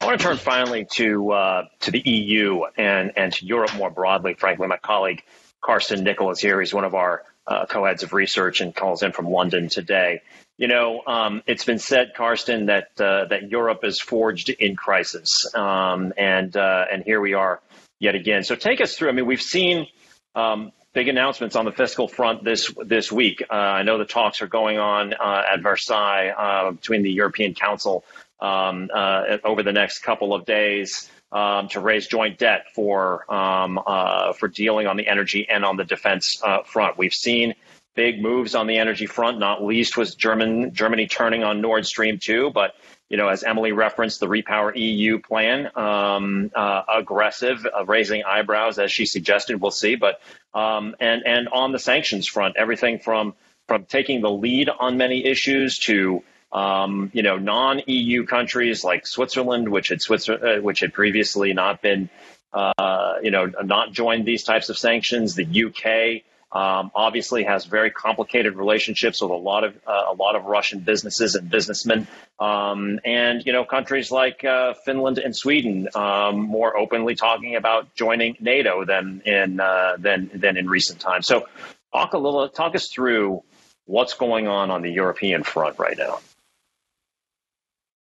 [0.00, 3.90] I want to turn finally to uh, to the EU and and to Europe more
[3.90, 4.34] broadly.
[4.34, 5.22] Frankly, my colleague
[5.60, 6.60] Carsten Nickel is here.
[6.60, 10.22] He's one of our uh, co-heads of research and calls in from London today.
[10.58, 15.54] You know, um, it's been said, Carsten, that uh, that Europe is forged in crisis,
[15.54, 17.60] um, and uh, and here we are
[18.02, 18.42] yet again.
[18.42, 19.10] So take us through.
[19.10, 19.86] I mean, we've seen
[20.34, 23.42] um, big announcements on the fiscal front this this week.
[23.48, 27.54] Uh, I know the talks are going on uh, at Versailles uh, between the European
[27.54, 28.04] Council
[28.40, 33.80] um, uh, over the next couple of days um, to raise joint debt for um,
[33.86, 36.98] uh, for dealing on the energy and on the defense uh, front.
[36.98, 37.54] We've seen
[37.94, 39.38] big moves on the energy front.
[39.38, 42.74] Not least was German Germany turning on Nord Stream two, but
[43.08, 48.78] you know, as Emily referenced, the Repower EU plan, um, uh, aggressive, uh, raising eyebrows
[48.78, 49.60] as she suggested.
[49.60, 50.20] We'll see, but
[50.54, 53.34] um, and and on the sanctions front, everything from
[53.68, 56.22] from taking the lead on many issues to
[56.52, 61.82] um, you know non-EU countries like Switzerland, which had Switzer, uh, which had previously not
[61.82, 62.08] been
[62.54, 65.34] uh, you know not joined these types of sanctions.
[65.34, 66.22] The UK
[66.52, 70.80] um, obviously has very complicated relationships with a lot of uh, a lot of Russian
[70.80, 72.06] businesses and businessmen,
[72.38, 77.94] um, and you know countries like uh, Finland and Sweden um, more openly talking about
[77.94, 81.26] joining NATO than in uh, than than in recent times.
[81.26, 81.46] So,
[81.92, 83.42] talk a little, talk us through
[83.86, 86.20] what's going on on the European front right now.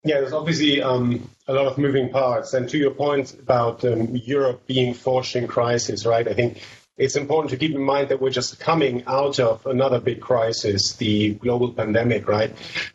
[0.02, 4.16] Yeah, there's obviously um, a lot of moving parts, and to your point about um,
[4.16, 6.26] Europe being forced in crisis, right?
[6.26, 6.62] I think
[6.96, 10.94] it's important to keep in mind that we're just coming out of another big crisis,
[10.96, 12.50] the global pandemic, right?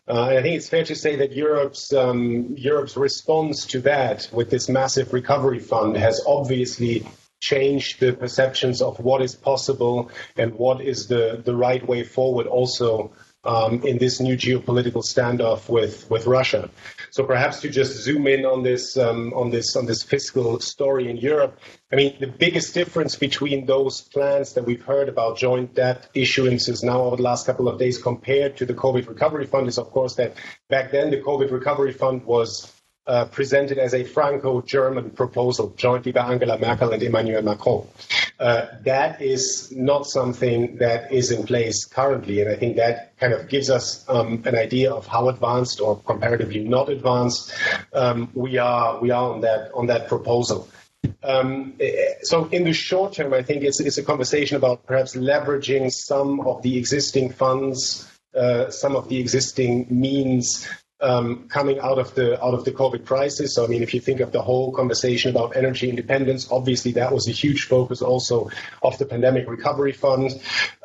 [0.08, 4.30] Uh, and I think it's fair to say that Europe's um, Europe's response to that,
[4.32, 7.06] with this massive recovery fund, has obviously
[7.40, 12.48] changed the perceptions of what is possible and what is the the right way forward,
[12.48, 13.12] also
[13.44, 16.70] um, in this new geopolitical standoff with with Russia.
[17.16, 21.10] So perhaps to just zoom in on this um, on this on this fiscal story
[21.10, 21.58] in Europe.
[21.90, 26.84] I mean, the biggest difference between those plans that we've heard about joint debt issuances
[26.84, 29.92] now over the last couple of days compared to the COVID recovery fund is, of
[29.92, 30.36] course, that
[30.68, 32.70] back then the COVID recovery fund was
[33.08, 37.88] uh, presented as a Franco-German proposal jointly by Angela Merkel and Emmanuel Macron.
[38.40, 43.32] Uh, that is not something that is in place currently, and I think that kind
[43.32, 47.54] of gives us um, an idea of how advanced or comparatively not advanced
[47.94, 49.00] um, we are.
[49.00, 50.68] We are on that on that proposal.
[51.24, 51.76] Um,
[52.24, 56.40] so in the short term, I think it's, it's a conversation about perhaps leveraging some
[56.42, 60.68] of the existing funds, uh, some of the existing means
[61.02, 63.56] um, coming out of the out of the COVID crisis.
[63.56, 67.12] So I mean, if you think of the whole conversation about energy independence, obviously that
[67.12, 68.50] was a huge focus also
[68.82, 70.32] of the pandemic recovery fund.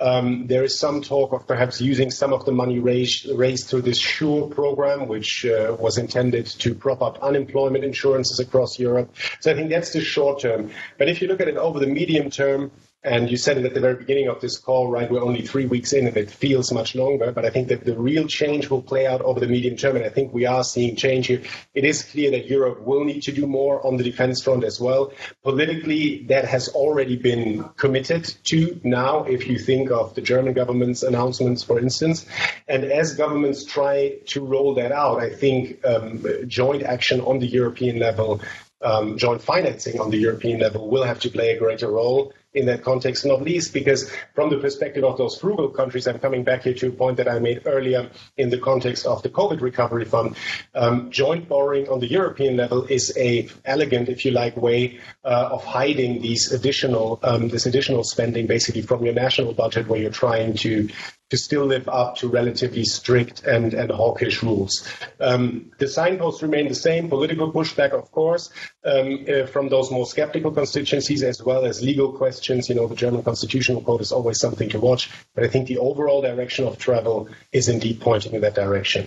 [0.00, 3.82] Um, there is some talk of perhaps using some of the money raised, raised through
[3.82, 9.14] this SURE program, which uh, was intended to prop up unemployment insurances across Europe.
[9.40, 10.70] So I think that's the short term.
[10.98, 12.72] But if you look at it over the medium term,
[13.03, 15.11] and you said it at the very beginning of this call, right?
[15.11, 17.96] We're only three weeks in and it feels much longer, but I think that the
[17.96, 19.96] real change will play out over the medium term.
[19.96, 21.42] And I think we are seeing change here.
[21.72, 24.78] It is clear that Europe will need to do more on the defense front as
[24.78, 25.14] well.
[25.42, 31.03] Politically, that has already been committed to now, if you think of the German government's
[31.03, 32.26] announcements, for instance.
[32.68, 37.46] And as governments try to roll that out, I think um, joint action on the
[37.46, 38.42] European level
[38.83, 42.66] um, joint financing on the European level will have to play a greater role in
[42.66, 46.62] that context, not least because from the perspective of those frugal countries, I'm coming back
[46.64, 50.05] here to a point that I made earlier in the context of the COVID recovery
[50.05, 50.35] fund.
[50.74, 55.51] Um, joint borrowing on the European level is a elegant, if you like, way uh,
[55.53, 60.11] of hiding these additional um, this additional spending basically from your national budget where you're
[60.11, 60.89] trying to
[61.31, 64.87] to still live up to relatively strict and, and hawkish rules.
[65.20, 68.51] Um, the signposts remain the same, political pushback, of course,
[68.85, 72.68] um, uh, from those more skeptical constituencies, as well as legal questions.
[72.68, 75.78] You know, the German constitutional code is always something to watch, but I think the
[75.78, 79.07] overall direction of travel is indeed pointing in that direction.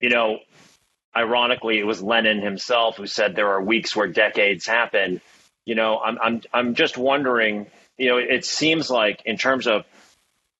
[0.00, 0.38] You know,
[1.14, 5.20] ironically, it was Lenin himself who said there are weeks where decades happen.
[5.66, 7.66] You know, I'm, I'm, I'm just wondering,
[7.98, 9.84] you know, it seems like in terms of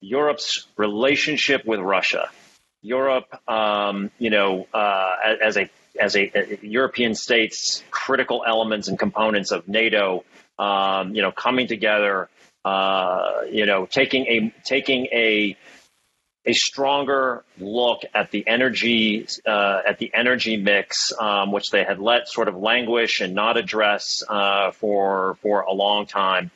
[0.04, 2.28] Europe's relationship with Russia.
[2.82, 8.98] Europe, um, you know, uh, as a as a, a, European states, critical elements and
[8.98, 10.24] components of NATO,
[10.58, 12.28] um, you know, coming together,
[12.64, 15.56] uh, you know, taking a taking a
[16.46, 21.98] a stronger look at the energy uh, at the energy mix, um, which they had
[21.98, 26.50] let sort of languish and not address uh, for for a long time.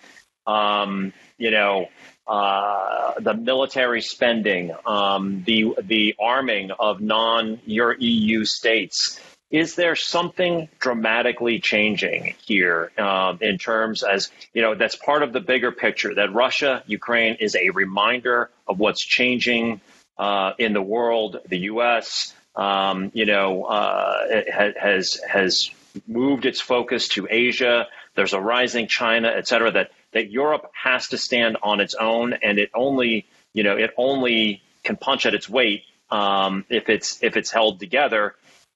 [0.47, 1.89] Um, you know,
[2.29, 9.20] uh, the military spending, um, the the arming of non-EU states.
[9.51, 15.33] Is there something dramatically changing here um, in terms as you know that's part of
[15.33, 19.81] the bigger picture that Russia Ukraine is a reminder of what's changing
[20.18, 21.39] uh, in the world.
[21.49, 22.35] The U.S.
[22.55, 24.43] Um, you know uh,
[24.79, 25.70] has has
[26.07, 27.87] moved its focus to Asia.
[28.16, 29.70] There's a rising China, et cetera.
[29.70, 33.93] That that Europe has to stand on its own, and it only you know it
[33.97, 38.35] only can punch at its weight um, if it's if it's held together.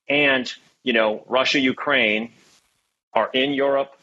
[0.09, 0.53] And
[0.83, 2.33] you know, Russia, Ukraine
[3.14, 3.95] are in Europe,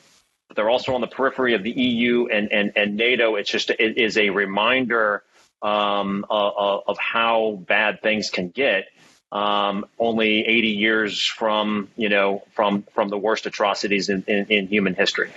[0.47, 3.35] but they're also on the periphery of the EU and and, and NATO.
[3.35, 5.23] It's just it is a reminder
[5.61, 8.87] um, of, of how bad things can get.
[9.31, 14.67] Um, only 80 years from you know from from the worst atrocities in, in, in
[14.67, 15.31] human history.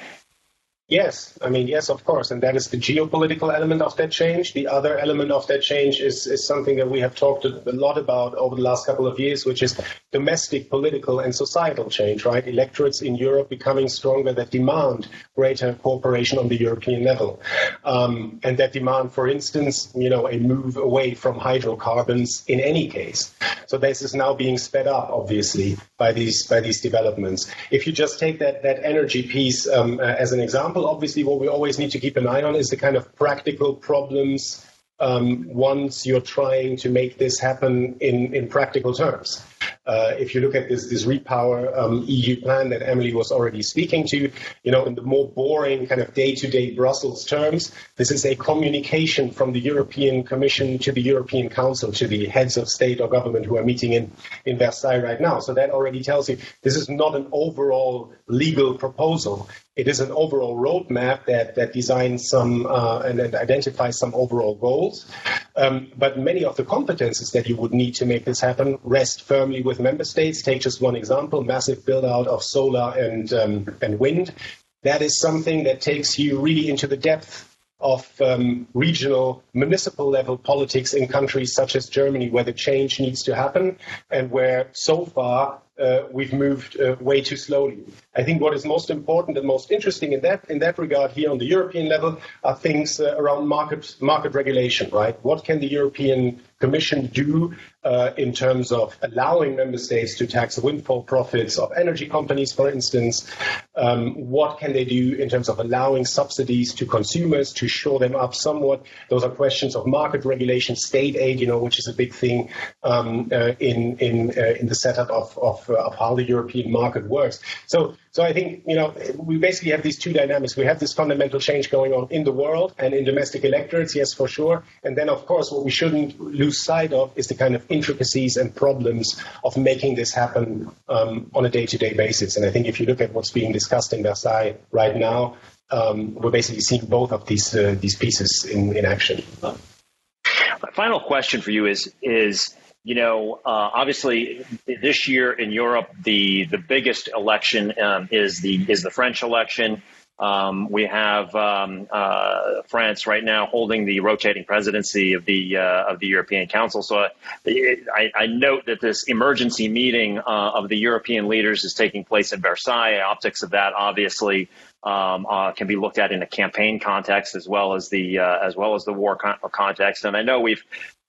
[0.93, 2.31] Yes, I mean, yes, of course.
[2.31, 4.53] And that is the geopolitical element of that change.
[4.53, 7.97] The other element of that change is, is something that we have talked a lot
[7.97, 9.81] about over the last couple of years, which is
[10.11, 12.47] domestic political and societal change, right?
[12.47, 17.41] Electorates in Europe becoming stronger that demand greater cooperation on the European level.
[17.85, 22.89] Um, and that demand, for instance, you know, a move away from hydrocarbons in any
[22.89, 23.35] case.
[23.67, 27.51] So this is now being sped up, obviously, by these by these developments.
[27.71, 31.41] If you just take that, that energy piece um, uh, as an example, obviously, what
[31.41, 34.67] we always need to keep an eye on is the kind of practical problems
[35.03, 39.45] um, once you're trying to make this happen in, in practical terms.
[39.85, 43.63] Uh, if you look at this, this repower um, EU plan that Emily was already
[43.63, 44.31] speaking to,
[44.63, 49.33] you know, in the more boring kind of day-to-day Brussels terms, this is a communication
[49.33, 53.45] from the European Commission to the European Council, to the heads of state or government
[53.45, 54.13] who are meeting in,
[54.47, 55.41] in Versailles right now.
[55.41, 59.49] So that already tells you this is not an overall legal proposal.
[59.75, 64.55] It is an overall roadmap that, that designs some uh, and, and, identifies some overall
[64.55, 65.11] goals.
[65.57, 69.23] Um, but many of the competences that you would need to make this happen rest
[69.23, 70.43] firmly with member states.
[70.43, 74.35] Take just one example: massive build out of solar and um, and wind.
[74.83, 77.49] That is something that takes you really into the depth
[77.81, 83.23] of um, regional municipal level politics in countries such as Germany, where the change needs
[83.23, 83.79] to happen,
[84.11, 87.79] and where so far uh, we've moved uh, way too slowly.
[88.15, 91.31] I think what is most important and most interesting in that in that regard here
[91.31, 95.17] on the European level are things uh, around market market regulation, right?
[95.25, 100.57] What can the European Commission do uh, in terms of allowing member states to tax
[100.59, 103.29] windfall profits of energy companies, for instance?
[103.75, 108.15] Um, what can they do in terms of allowing subsidies to consumers to shore them
[108.15, 108.85] up somewhat?
[109.11, 112.51] Those are questions of market regulation, state aid, you know, which is a big thing
[112.85, 117.05] um, uh, in in uh, in the setup of of, of how the European market
[117.07, 117.41] works.
[117.67, 120.55] So so I think, you know, we basically have these two dynamics.
[120.55, 124.13] We have this fundamental change going on in the world and in domestic electorates, yes,
[124.13, 124.65] for sure.
[124.85, 128.37] And then, of course, what we shouldn't lose sight of is the kind of intricacies
[128.37, 132.37] and problems of making this happen um, on a day-to-day basis.
[132.37, 135.37] And I think if you look at what's being discussed in Versailles right now,
[135.71, 139.25] um, we're basically seeing both of these uh, these pieces in, in action.
[139.43, 142.55] My final question for you is is
[142.85, 148.65] you know, uh, obviously this year in Europe, the the biggest election um, is the
[148.69, 149.83] is the French election.
[150.19, 155.85] Um, we have um, uh, France right now holding the rotating presidency of the uh,
[155.93, 156.83] of the European Council.
[156.83, 157.07] So
[157.45, 162.05] it, I, I, note that this emergency meeting uh, of the European leaders is taking
[162.05, 163.01] place in Versailles.
[163.01, 164.49] Optics of that, obviously,
[164.85, 168.39] um, uh, can be looked at in a campaign context as well as the uh,
[168.47, 170.05] as well as the war con- context.
[170.05, 170.63] And I know we've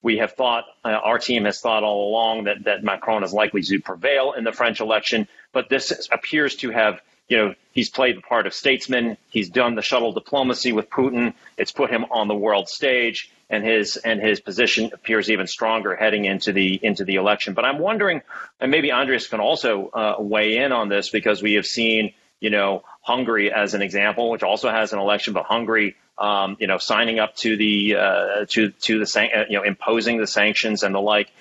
[0.03, 3.63] we have thought, uh, our team has thought all along that, that Macron is likely
[3.63, 8.17] to prevail in the French election, but this appears to have, you know, he's played
[8.17, 9.17] the part of statesman.
[9.29, 11.33] He's done the shuttle diplomacy with Putin.
[11.57, 15.95] It's put him on the world stage, and his and his position appears even stronger
[15.95, 17.53] heading into the into the election.
[17.53, 18.21] But I'm wondering,
[18.59, 22.13] and maybe Andrius can also uh, weigh in on this because we have seen,
[22.43, 26.67] you know, Hungary as an example, which also has an election, but Hungary um, you
[26.67, 30.27] know, signing up to the uh, to to the san- uh, you know imposing the
[30.27, 31.31] sanctions and the like.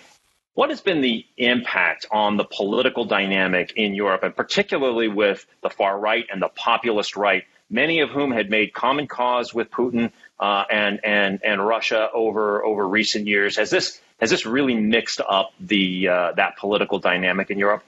[0.54, 5.70] What has been the impact on the political dynamic in Europe, and particularly with the
[5.70, 10.12] far right and the populist right, many of whom had made common cause with Putin
[10.38, 13.56] uh, and and and Russia over over recent years?
[13.56, 17.84] Has this has this really mixed up the uh, that political dynamic in Europe?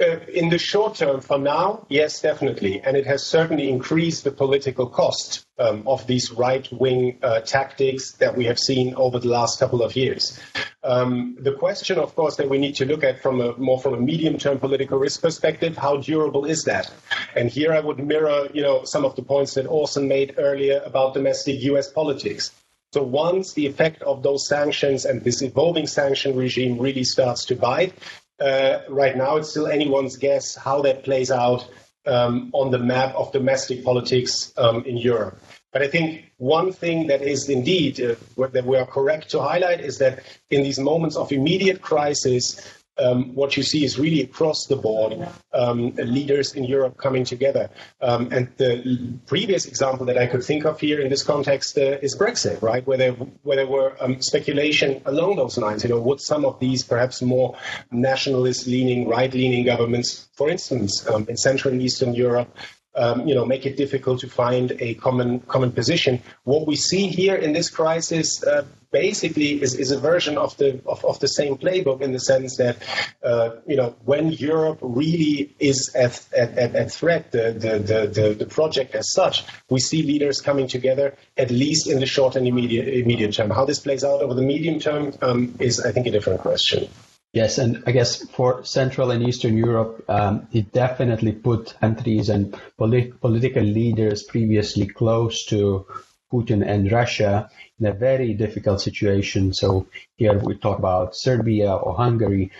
[0.00, 2.80] Uh, in the short term, for now, yes, definitely.
[2.80, 8.12] And it has certainly increased the political cost um, of these right wing uh, tactics
[8.12, 10.38] that we have seen over the last couple of years.
[10.84, 13.94] Um, the question, of course, that we need to look at from a more from
[13.94, 16.92] a medium term political risk perspective, how durable is that?
[17.34, 20.80] And here I would mirror, you know, some of the points that Orson made earlier
[20.84, 22.52] about domestic US politics.
[22.92, 27.56] So once the effect of those sanctions and this evolving sanction regime really starts to
[27.56, 27.92] bite,
[28.40, 31.68] uh, right now, it's still anyone's guess how that plays out
[32.06, 35.40] um, on the map of domestic politics um, in Europe.
[35.72, 38.14] But I think one thing that is indeed uh,
[38.48, 42.60] that we are correct to highlight is that in these moments of immediate crisis,
[42.98, 47.70] um, what you see is really across the board um, leaders in Europe coming together.
[48.00, 51.98] Um, and the previous example that I could think of here in this context uh,
[52.02, 52.86] is Brexit, right?
[52.86, 55.84] Where there, where there were um, speculation along those lines.
[55.84, 57.56] You know, would some of these perhaps more
[57.90, 62.56] nationalist-leaning, right-leaning governments, for instance, um, in Central and Eastern Europe,
[62.98, 66.22] um, you know, make it difficult to find a common common position.
[66.44, 70.80] What we see here in this crisis uh, basically is, is a version of the
[70.86, 72.76] of, of the same playbook in the sense that
[73.22, 78.34] uh, you know when Europe really is at at, at threat, the, the, the, the,
[78.34, 82.46] the project as such, we see leaders coming together at least in the short and
[82.46, 83.50] immediate immediate term.
[83.50, 86.88] How this plays out over the medium term um, is, I think, a different question.
[87.34, 92.56] Yes, and I guess for Central and Eastern Europe, um, it definitely put countries and
[92.78, 95.86] polit- political leaders previously close to
[96.32, 99.52] Putin and Russia in a very difficult situation.
[99.52, 102.50] So here we talk about Serbia or Hungary.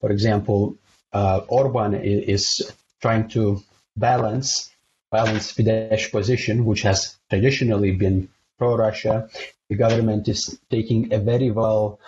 [0.00, 0.76] For example,
[1.12, 3.62] uh, Orban is trying to
[3.96, 4.70] balance
[5.10, 9.28] balance Fidesz position, which has traditionally been pro-Russia.
[9.68, 11.98] The government is taking a very well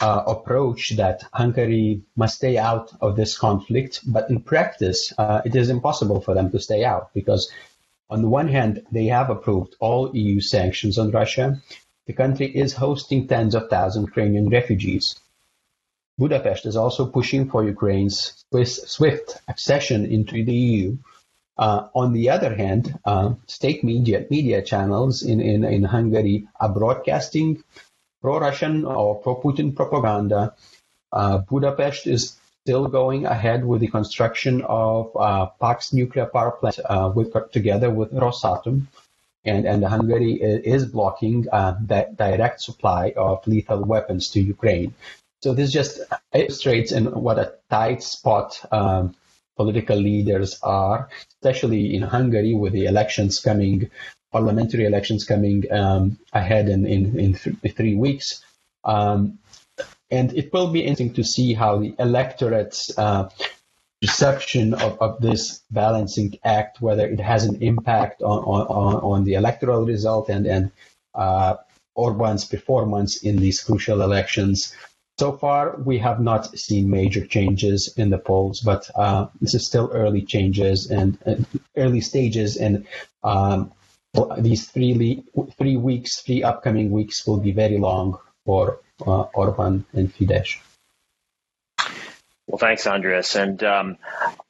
[0.00, 5.68] approach that Hungary must stay out of this conflict, but in practice, uh, it is
[5.70, 7.50] impossible for them to stay out because
[8.12, 11.62] on the one hand, they have approved all EU sanctions on Russia.
[12.06, 15.18] The country is hosting tens of thousands of Ukrainian refugees.
[16.18, 18.44] Budapest is also pushing for Ukraine's
[18.94, 20.98] swift accession into the EU.
[21.56, 26.68] Uh, on the other hand, uh, state media media channels in, in, in Hungary are
[26.68, 27.64] broadcasting
[28.22, 30.54] pro-Russian or pro-Putin propaganda.
[31.12, 36.78] Uh, Budapest is still going ahead with the construction of uh, Paks nuclear power plant
[36.84, 38.86] uh, with, together with Rosatom.
[39.44, 44.94] And, and Hungary is blocking uh, that direct supply of lethal weapons to Ukraine.
[45.42, 45.98] So this just
[46.32, 49.16] illustrates in what a tight spot um,
[49.56, 53.90] political leaders are, especially in Hungary with the elections coming,
[54.30, 58.42] parliamentary elections coming um, ahead in, in, in th- three weeks.
[58.84, 59.38] Um,
[60.10, 63.30] and it will be interesting to see how the electorate's uh,
[64.00, 69.34] perception of, of this balancing act, whether it has an impact on, on, on the
[69.34, 70.72] electoral result and, and
[71.14, 71.56] uh,
[71.94, 74.74] Orban's performance in these crucial elections.
[75.18, 79.66] So far, we have not seen major changes in the polls, but uh, this is
[79.66, 82.86] still early changes and, and early stages, and
[83.22, 83.72] um,
[84.38, 85.22] these three
[85.58, 90.58] three weeks, three upcoming weeks, will be very long for uh, Orban and Fidesz.
[92.52, 93.34] Well, thanks, Andrius.
[93.34, 93.96] And um,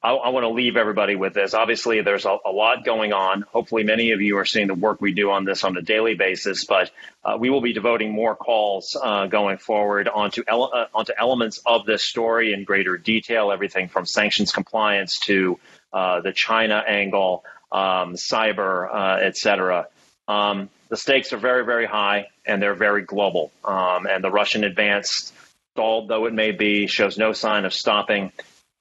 [0.02, 1.54] I, I want to leave everybody with this.
[1.54, 3.42] Obviously, there's a, a, lot going on.
[3.42, 6.14] Hopefully, many of you are seeing the work we do on this on a daily
[6.14, 6.90] basis, but
[7.24, 11.60] uh, we will be devoting more calls uh, going forward onto, ele- uh, onto elements
[11.64, 15.60] of this story in greater detail, everything from sanctions compliance to
[15.92, 19.86] uh, the China angle, um, cyber, uh, et cetera.
[20.26, 23.52] Um, the stakes are very, very high and they're very global.
[23.64, 25.32] Um, and the Russian advance
[25.73, 28.32] stalled though it may be, shows no sign of stopping,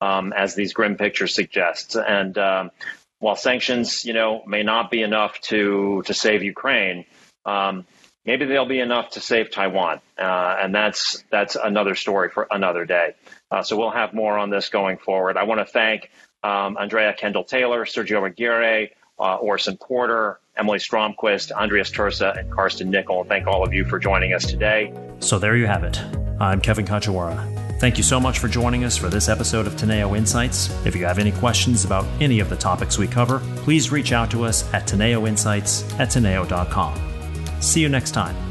[0.02, 1.96] um, as these grim pictures suggest.
[1.96, 2.72] And um,
[3.20, 7.06] while sanctions, you know, may not be enough to to save Ukraine,
[7.46, 7.86] um,
[8.26, 12.86] maybe they'll be enough to save Taiwan, uh, and that's that's another story for another
[12.86, 13.16] day.
[13.50, 15.38] Uh, so we'll have more on this going forward.
[15.38, 16.10] I want to thank
[16.44, 22.90] um, Andrea Kendall Taylor, Sergio Aguirre, uh, Orson Porter, Emily Stromquist, Andrius Tursa, and Carsten
[22.90, 23.24] Nickel.
[23.24, 24.94] Thank all of you for joining us today.
[25.20, 26.02] So there you have it.
[26.42, 27.80] I'm Kevin Kajiwara.
[27.80, 30.72] Thank you so much for joining us for this episode of Teneo Insights.
[30.88, 34.32] If you have any questions about any of the topics we cover, please reach out
[34.32, 37.00] to us at teneoinsights at teneo.com.
[37.62, 38.51] See you next time.